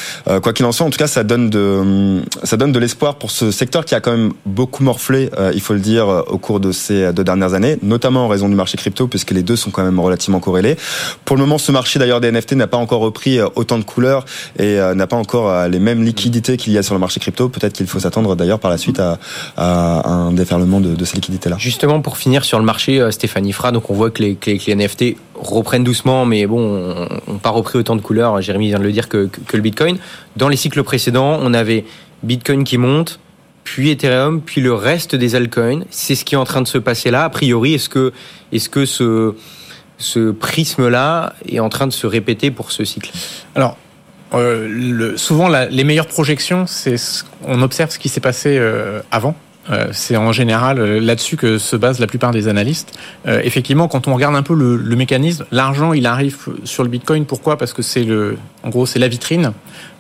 quoi 0.43 0.53
qu'il 0.53 0.65
en 0.65 0.73
soit, 0.73 0.87
en 0.87 0.91
tout 0.91 0.99
cas, 0.99 1.07
ça 1.07 1.25
donne 1.25 1.51
de 1.51 2.21
ça 2.45 2.57
donne 2.57 2.73
de 2.73 2.79
l'espoir 2.79 3.17
pour 3.17 3.31
ce 3.31 3.51
secteur 3.51 3.85
qui 3.85 3.95
a 3.95 4.01
quand 4.01 4.13
même 4.13 4.33
beaucoup 4.47 4.83
morflé, 4.83 5.31
il 5.55 5.61
faut 5.61 5.75
le 5.75 5.81
dire, 5.81 6.07
au 6.27 6.39
cours 6.39 6.61
de 6.61 6.73
ces 6.73 7.13
deux 7.13 7.25
dernières 7.25 7.55
années, 7.55 7.79
notamment 7.83 8.25
en 8.25 8.29
raison 8.29 8.49
du 8.49 8.55
marché 8.55 8.77
crypto, 8.77 9.07
puisque 9.07 9.31
les 9.31 9.43
deux 9.43 9.57
sont 9.57 9.71
quand 9.71 9.80
même 9.85 10.01
relativement 10.01 10.41
corrélés. 10.41 10.77
Pour 11.25 11.37
le 11.37 11.43
moment, 11.43 11.59
ce 11.59 11.73
marché 11.73 11.99
d'ailleurs 11.99 12.21
des 12.21 12.31
NFT 12.31 12.53
n'a 12.53 12.67
pas 12.67 12.77
encore 12.77 13.01
repris 13.01 13.39
euh, 13.39 13.49
autant 13.55 13.79
de 13.79 13.85
couleurs 13.85 14.25
et 14.59 14.79
euh, 14.79 14.95
n'a 14.95 15.07
pas 15.07 15.17
encore 15.17 15.51
euh, 15.51 15.69
les 15.69 15.79
mêmes 15.79 16.03
liquidités 16.03 16.57
qu'il 16.57 16.73
y 16.73 16.79
a 16.79 16.83
sur 16.83 16.95
le 16.95 17.01
marché 17.01 17.21
crypto. 17.21 17.49
Peut-être 17.49 17.73
qu'il 17.73 17.87
faut 17.87 18.01
s'attendre 18.01 18.37
d'ailleurs 18.37 18.59
par 18.59 18.71
la 18.71 18.79
suite 18.79 19.01
à, 19.01 19.19
un 19.57 20.33
déferlement 20.33 20.81
de, 20.81 21.05
ces 21.05 21.17
liquidités-là. 21.17 21.57
Justement, 21.59 22.01
pour 22.01 22.17
finir 22.17 22.45
sur 22.45 22.59
le 22.59 22.65
marché, 22.65 23.11
Stéphanie 23.11 23.53
Fra, 23.53 23.73
donc 23.73 23.91
on 23.91 23.95
voit 23.95 24.11
que 24.11 24.23
les, 24.23 24.39
NFT 24.69 25.17
reprennent 25.35 25.85
doucement, 25.85 26.25
mais 26.27 26.47
bon, 26.47 27.07
on 27.27 27.33
n'a 27.33 27.39
pas 27.39 27.51
repris 27.51 27.79
autant 27.79 27.97
de 27.97 28.01
couleurs. 28.01 28.41
Jérémy 28.41 28.69
vient 28.69 28.79
de 28.79 28.85
le 28.85 28.93
dire 28.93 29.09
que, 29.09 29.29
que 29.47 29.57
le 29.57 29.63
Bitcoin. 29.63 29.99
Dans 30.37 30.49
les 30.49 30.57
cycles 30.57 30.83
précédents, 30.83 31.39
on 31.43 31.55
avait 31.55 31.85
Bitcoin 32.23 32.65
qui 32.65 32.79
monte, 32.79 33.21
puis 33.65 33.91
Ethereum, 33.91 34.41
puis 34.41 34.61
le 34.61 34.75
reste 34.75 35.15
des 35.15 35.35
altcoins. 35.35 35.85
C'est 35.91 36.15
ce 36.15 36.25
qui 36.25 36.35
est 36.35 36.39
en 36.39 36.45
train 36.45 36.63
de 36.63 36.69
se 36.69 36.79
passer 36.79 37.11
là. 37.11 37.25
A 37.25 37.31
priori, 37.31 37.75
est-ce 37.75 37.89
que, 37.89 38.13
est-ce 38.53 38.69
que 38.69 38.85
ce, 38.85 39.35
ce 40.01 40.33
prisme-là 40.33 41.35
est 41.47 41.61
en 41.61 41.69
train 41.69 41.87
de 41.87 41.93
se 41.93 42.07
répéter 42.07 42.51
pour 42.51 42.73
ce 42.73 42.85
cycle 42.85 43.11
Alors, 43.55 43.77
euh, 44.35 45.17
souvent, 45.17 45.49
les 45.49 45.85
meilleures 45.85 46.07
projections, 46.07 46.67
c'est 46.67 46.97
on 47.47 47.63
observe 47.63 47.91
ce 47.91 47.99
qui 47.99 48.09
s'est 48.09 48.21
passé 48.21 48.57
euh, 48.59 49.01
avant. 49.11 49.35
Euh, 49.71 49.89
c'est 49.93 50.17
en 50.17 50.33
général 50.33 50.81
là-dessus 50.99 51.37
que 51.37 51.59
se 51.59 51.77
basent 51.77 52.01
la 52.01 52.07
plupart 52.07 52.33
des 52.33 52.49
analystes. 52.49 52.99
Effectivement, 53.27 53.89
quand 53.89 54.09
on 54.09 54.15
regarde 54.15 54.35
un 54.35 54.43
peu 54.43 54.55
le, 54.55 54.77
le 54.77 54.97
mécanisme, 54.97 55.45
l'argent, 55.53 55.93
il 55.93 56.07
arrive 56.07 56.39
sur 56.65 56.83
le 56.83 56.89
Bitcoin. 56.89 57.27
Pourquoi? 57.27 57.59
Parce 57.59 57.73
que 57.73 57.83
c'est 57.83 58.05
le, 58.05 58.39
en 58.63 58.71
gros, 58.71 58.87
c'est 58.87 58.99
la 58.99 59.09
vitrine. 59.09 59.53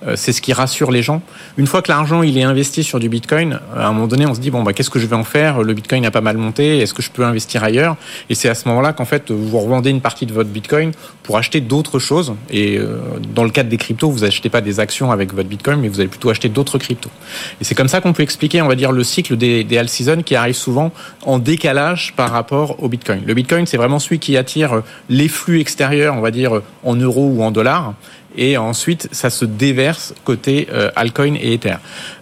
Euh, 0.06 0.14
c'est 0.16 0.32
ce 0.32 0.40
qui 0.40 0.52
rassure 0.52 0.90
les 0.90 1.02
gens. 1.02 1.22
Une 1.58 1.66
fois 1.66 1.82
que 1.82 1.90
l'argent 1.90 2.22
il 2.22 2.38
est 2.38 2.42
investi 2.42 2.82
sur 2.82 2.98
du 2.98 3.08
Bitcoin, 3.08 3.60
à 3.76 3.88
un 3.88 3.92
moment 3.92 4.06
donné, 4.06 4.26
on 4.26 4.34
se 4.34 4.40
dit 4.40 4.50
bon 4.50 4.62
bah 4.62 4.72
qu'est-ce 4.72 4.90
que 4.90 4.98
je 4.98 5.06
vais 5.06 5.16
en 5.16 5.24
faire? 5.24 5.62
Le 5.62 5.74
Bitcoin 5.74 6.04
a 6.06 6.10
pas 6.10 6.20
mal 6.20 6.36
monté. 6.36 6.78
Est-ce 6.78 6.94
que 6.94 7.02
je 7.02 7.10
peux 7.10 7.24
investir 7.24 7.62
ailleurs? 7.64 7.96
Et 8.28 8.34
c'est 8.34 8.48
à 8.48 8.54
ce 8.54 8.68
moment-là 8.68 8.92
qu'en 8.92 9.04
fait 9.04 9.30
vous 9.30 9.58
revendez 9.58 9.90
une 9.90 10.00
partie 10.00 10.26
de 10.26 10.32
votre 10.32 10.50
Bitcoin 10.50 10.92
pour 11.22 11.36
acheter 11.36 11.60
d'autres 11.60 11.98
choses. 11.98 12.34
Et 12.50 12.78
euh, 12.78 12.98
dans 13.34 13.44
le 13.44 13.50
cadre 13.50 13.68
des 13.68 13.76
cryptos, 13.76 14.10
vous 14.10 14.24
achetez 14.24 14.48
pas 14.48 14.60
des 14.60 14.80
actions 14.80 15.12
avec 15.12 15.34
votre 15.34 15.48
Bitcoin, 15.48 15.80
mais 15.80 15.88
vous 15.88 16.00
allez 16.00 16.08
plutôt 16.08 16.30
acheter 16.30 16.48
d'autres 16.48 16.78
cryptos. 16.78 17.10
Et 17.60 17.64
c'est 17.64 17.74
comme 17.74 17.88
ça 17.88 18.00
qu'on 18.00 18.12
peut 18.12 18.22
expliquer, 18.22 18.62
on 18.62 18.68
va 18.68 18.76
dire, 18.76 18.92
le 18.92 19.04
cycle 19.04 19.36
des, 19.36 19.64
des 19.64 19.78
all 19.78 19.88
qui 20.24 20.34
arrive 20.34 20.54
souvent 20.54 20.92
en 21.22 21.38
décalage 21.38 22.14
par 22.16 22.30
rapport 22.30 22.82
au 22.82 22.88
Bitcoin. 22.88 23.22
Le 23.26 23.34
Bitcoin, 23.34 23.66
c'est 23.66 23.76
vraiment 23.76 23.98
celui 23.98 24.18
qui 24.18 24.36
attire 24.36 24.82
les 25.08 25.28
flux 25.28 25.60
extérieurs, 25.60 26.14
on 26.16 26.20
va 26.20 26.30
dire 26.30 26.62
en 26.84 26.96
euros 26.96 27.30
ou 27.34 27.42
en 27.42 27.50
dollars 27.50 27.94
et 28.36 28.56
ensuite 28.56 29.08
ça 29.12 29.30
se 29.30 29.44
déverse 29.44 30.14
côté 30.24 30.68
euh, 30.72 30.90
Alcoin 30.96 31.34
et 31.34 31.54
Ether. 31.54 31.76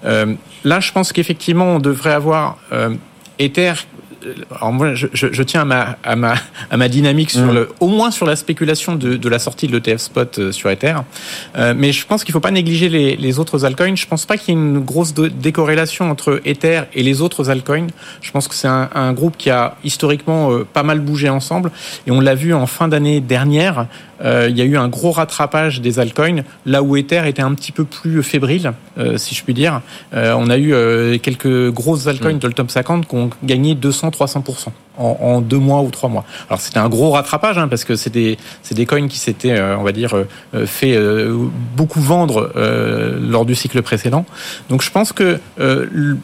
Euh, 0.04 0.34
là, 0.64 0.80
je 0.80 0.92
pense 0.92 1.12
qu'effectivement, 1.12 1.76
on 1.76 1.78
devrait 1.78 2.12
avoir 2.12 2.58
euh, 2.72 2.94
Ether 3.38 3.74
alors 4.50 4.72
moi, 4.72 4.94
je, 4.94 5.06
je, 5.12 5.28
je, 5.32 5.42
tiens 5.42 5.62
à 5.62 5.64
ma, 5.64 5.96
à 6.02 6.16
ma, 6.16 6.34
à 6.70 6.76
ma 6.76 6.88
dynamique 6.88 7.30
sur 7.30 7.46
mmh. 7.46 7.54
le, 7.54 7.68
au 7.80 7.88
moins 7.88 8.10
sur 8.10 8.26
la 8.26 8.36
spéculation 8.36 8.96
de, 8.96 9.16
de 9.16 9.28
la 9.28 9.38
sortie 9.38 9.66
de 9.66 9.72
l'ETF 9.72 10.00
spot 10.00 10.38
euh, 10.38 10.52
sur 10.52 10.70
Ether. 10.70 10.94
Euh, 11.56 11.74
mais 11.76 11.92
je 11.92 12.06
pense 12.06 12.24
qu'il 12.24 12.32
ne 12.32 12.34
faut 12.34 12.40
pas 12.40 12.50
négliger 12.50 12.88
les, 12.88 13.16
les 13.16 13.38
autres 13.38 13.64
altcoins. 13.64 13.96
Je 13.96 14.06
pense 14.06 14.26
pas 14.26 14.36
qu'il 14.36 14.54
y 14.54 14.56
ait 14.56 14.60
une 14.60 14.80
grosse 14.80 15.14
décorrélation 15.14 16.10
entre 16.10 16.40
Ether 16.44 16.82
et 16.94 17.02
les 17.02 17.20
autres 17.20 17.50
altcoins. 17.50 17.86
Je 18.20 18.30
pense 18.30 18.48
que 18.48 18.54
c'est 18.54 18.68
un, 18.68 18.88
un, 18.94 19.12
groupe 19.12 19.36
qui 19.36 19.50
a 19.50 19.76
historiquement 19.84 20.50
euh, 20.50 20.64
pas 20.64 20.82
mal 20.82 21.00
bougé 21.00 21.28
ensemble. 21.28 21.70
Et 22.06 22.10
on 22.10 22.20
l'a 22.20 22.34
vu 22.34 22.54
en 22.54 22.66
fin 22.66 22.88
d'année 22.88 23.20
dernière. 23.20 23.86
Euh, 24.24 24.48
il 24.50 24.56
y 24.56 24.62
a 24.62 24.64
eu 24.64 24.76
un 24.76 24.88
gros 24.88 25.12
rattrapage 25.12 25.80
des 25.80 25.98
altcoins, 25.98 26.42
là 26.66 26.82
où 26.82 26.96
Ether 26.96 27.22
était 27.26 27.42
un 27.42 27.54
petit 27.54 27.72
peu 27.72 27.84
plus 27.84 28.22
fébrile, 28.22 28.72
euh, 28.98 29.16
si 29.16 29.34
je 29.34 29.44
puis 29.44 29.54
dire. 29.54 29.80
on 30.12 30.50
a 30.50 30.58
eu 30.58 31.18
quelques 31.20 31.70
grosses 31.70 32.06
altcoins 32.06 32.34
mmh. 32.34 32.38
de 32.38 32.48
le 32.48 32.54
top 32.54 32.70
50 32.70 33.06
qui 33.06 33.14
ont 33.14 33.30
gagné 33.42 33.74
200 33.74 34.10
300% 34.10 34.68
en, 34.98 35.16
en, 35.20 35.40
deux 35.40 35.58
mois 35.58 35.80
ou 35.82 35.90
trois 35.90 36.08
mois. 36.08 36.24
Alors 36.48 36.60
c'était 36.60 36.78
un 36.78 36.88
gros 36.88 37.10
rattrapage 37.10 37.56
hein, 37.58 37.68
parce 37.68 37.84
que 37.84 37.96
c'est 37.96 38.10
des 38.10 38.36
c'est 38.62 38.74
des 38.74 38.86
coins 38.86 39.08
qui 39.08 39.18
s'étaient 39.18 39.56
euh, 39.56 39.76
on 39.78 39.82
va 39.82 39.92
dire 39.92 40.14
euh, 40.14 40.66
fait 40.66 40.94
euh, 40.96 41.34
beaucoup 41.76 42.00
vendre 42.00 42.52
lors 43.20 43.44
du 43.44 43.54
cycle 43.54 43.80
précédent. 43.82 44.26
Donc 44.68 44.82
je 44.82 44.90
pense 44.90 45.12
que 45.12 45.38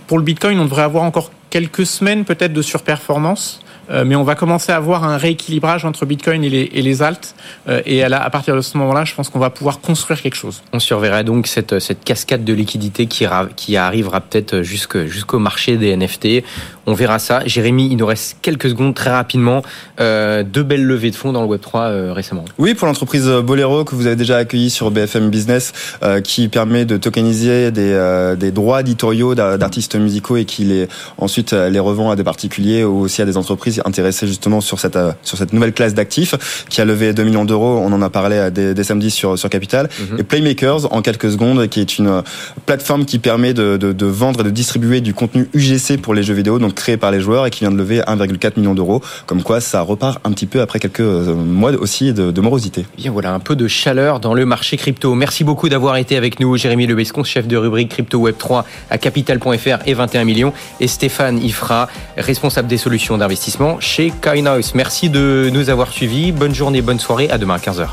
pour 0.06 0.18
le 0.18 0.24
Bitcoin 0.24 0.58
on 0.58 0.64
devrait 0.64 0.82
avoir 0.82 1.04
encore 1.04 1.30
quelques 1.50 1.86
semaines 1.86 2.24
peut-être 2.24 2.52
de 2.52 2.62
surperformance. 2.62 3.60
Euh, 3.90 4.04
mais 4.04 4.16
on 4.16 4.22
va 4.22 4.34
commencer 4.34 4.72
à 4.72 4.76
avoir 4.76 5.04
un 5.04 5.16
rééquilibrage 5.16 5.84
entre 5.84 6.06
Bitcoin 6.06 6.44
et 6.44 6.50
les, 6.50 6.70
et 6.72 6.82
les 6.82 7.02
alts. 7.02 7.34
Euh, 7.68 7.82
et 7.86 8.02
à, 8.02 8.22
à, 8.22 8.30
partir 8.30 8.56
de 8.56 8.60
ce 8.60 8.76
moment-là, 8.78 9.04
je 9.04 9.14
pense 9.14 9.28
qu'on 9.28 9.38
va 9.38 9.50
pouvoir 9.50 9.80
construire 9.80 10.20
quelque 10.20 10.36
chose. 10.36 10.62
On 10.72 10.78
surveillera 10.78 11.22
donc 11.22 11.46
cette, 11.46 11.78
cette 11.78 12.04
cascade 12.04 12.44
de 12.44 12.52
liquidité 12.52 13.06
qui, 13.06 13.26
qui 13.56 13.76
arrivera 13.76 14.20
peut-être 14.20 14.62
jusqu'au 14.62 15.38
marché 15.38 15.76
des 15.76 15.96
NFT. 15.96 16.44
On 16.86 16.92
verra 16.92 17.18
ça. 17.18 17.42
Jérémy, 17.46 17.88
il 17.90 17.96
nous 17.96 18.06
reste 18.06 18.36
quelques 18.42 18.68
secondes 18.68 18.94
très 18.94 19.10
rapidement. 19.10 19.62
Euh, 20.00 20.42
deux 20.42 20.62
belles 20.62 20.84
levées 20.84 21.10
de 21.10 21.16
fonds 21.16 21.32
dans 21.32 21.42
le 21.42 21.56
Web3 21.56 21.70
euh, 21.76 22.12
récemment. 22.12 22.44
Oui, 22.58 22.74
pour 22.74 22.86
l'entreprise 22.86 23.26
Bolero 23.26 23.84
que 23.84 23.94
vous 23.94 24.06
avez 24.06 24.16
déjà 24.16 24.36
accueilli 24.36 24.70
sur 24.70 24.90
BFM 24.90 25.30
Business, 25.30 25.72
euh, 26.02 26.20
qui 26.20 26.48
permet 26.48 26.84
de 26.84 26.96
tokeniser 26.96 27.70
des, 27.70 27.92
euh, 27.92 28.36
des 28.36 28.50
droits 28.50 28.80
éditoriaux 28.80 29.34
d'artistes 29.34 29.96
musicaux 29.96 30.36
et 30.36 30.44
qui 30.44 30.64
les 30.64 30.88
ensuite 31.18 31.52
les 31.52 31.78
revend 31.78 32.10
à 32.10 32.16
des 32.16 32.24
particuliers 32.24 32.84
ou 32.84 33.00
aussi 33.00 33.22
à 33.22 33.24
des 33.24 33.36
entreprises 33.36 33.73
intéressées 33.84 34.26
justement 34.26 34.60
sur 34.60 34.80
cette 34.80 34.98
sur 35.22 35.38
cette 35.38 35.52
nouvelle 35.52 35.72
classe 35.72 35.94
d'actifs 35.94 36.34
qui 36.68 36.80
a 36.80 36.84
levé 36.84 37.12
2 37.12 37.22
millions 37.24 37.44
d'euros. 37.44 37.80
On 37.82 37.92
en 37.92 38.02
a 38.02 38.10
parlé 38.10 38.48
dès, 38.52 38.74
dès 38.74 38.84
samedi 38.84 39.10
sur 39.10 39.38
sur 39.38 39.48
Capital. 39.50 39.88
Mhm. 40.10 40.20
Et 40.20 40.22
Playmakers 40.22 40.92
en 40.92 41.02
quelques 41.02 41.30
secondes, 41.30 41.68
qui 41.68 41.80
est 41.80 41.98
une 41.98 42.22
plateforme 42.66 43.04
qui 43.04 43.18
permet 43.18 43.54
de, 43.54 43.76
de, 43.76 43.92
de 43.92 44.06
vendre 44.06 44.40
et 44.40 44.44
de 44.44 44.50
distribuer 44.50 45.00
du 45.00 45.14
contenu 45.14 45.48
UGC 45.54 46.00
pour 46.00 46.14
les 46.14 46.22
jeux 46.22 46.34
vidéo. 46.34 46.58
Donc 46.58 46.74
créé 46.74 46.96
par 46.96 47.10
les 47.10 47.20
joueurs 47.20 47.46
et 47.46 47.50
qui 47.50 47.60
vient 47.60 47.70
de 47.70 47.76
lever 47.76 48.00
1,4 48.00 48.52
million 48.56 48.74
d'euros. 48.74 49.02
Comme 49.26 49.42
quoi, 49.42 49.60
ça 49.60 49.80
repart 49.80 50.18
un 50.24 50.32
petit 50.32 50.46
peu 50.46 50.60
après 50.60 50.78
quelques 50.78 51.00
euh, 51.00 51.34
mois 51.34 51.72
aussi 51.72 52.12
de, 52.12 52.30
de 52.30 52.40
morosité. 52.40 52.86
Bien, 52.96 53.10
voilà 53.10 53.32
un 53.32 53.40
peu 53.40 53.56
de 53.56 53.68
chaleur 53.68 54.20
dans 54.20 54.34
le 54.34 54.46
marché 54.46 54.76
crypto. 54.76 55.14
Merci 55.14 55.44
beaucoup 55.44 55.68
d'avoir 55.68 55.96
été 55.96 56.16
avec 56.16 56.40
nous, 56.40 56.56
Jérémy 56.56 56.86
Lebescon, 56.86 57.24
chef 57.24 57.46
de 57.46 57.56
rubrique 57.56 57.90
crypto 57.90 58.18
web 58.18 58.36
3 58.38 58.64
à 58.90 58.98
capital.fr 58.98 59.86
et 59.86 59.94
21 59.94 60.24
millions, 60.24 60.52
et 60.80 60.88
Stéphane 60.88 61.42
Ifra, 61.42 61.88
responsable 62.16 62.68
des 62.68 62.78
solutions 62.78 63.18
d'investissement 63.18 63.63
chez 63.80 64.12
Kainos. 64.22 64.74
Merci 64.74 65.10
de 65.10 65.50
nous 65.52 65.70
avoir 65.70 65.90
suivis. 65.90 66.32
Bonne 66.32 66.54
journée, 66.54 66.82
bonne 66.82 67.00
soirée. 67.00 67.30
À 67.30 67.38
demain 67.38 67.54
à 67.54 67.58
15h. 67.58 67.88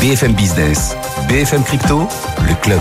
BFM 0.00 0.32
Business, 0.32 0.96
BFM 1.28 1.62
Crypto, 1.62 2.08
le 2.48 2.54
club. 2.62 2.80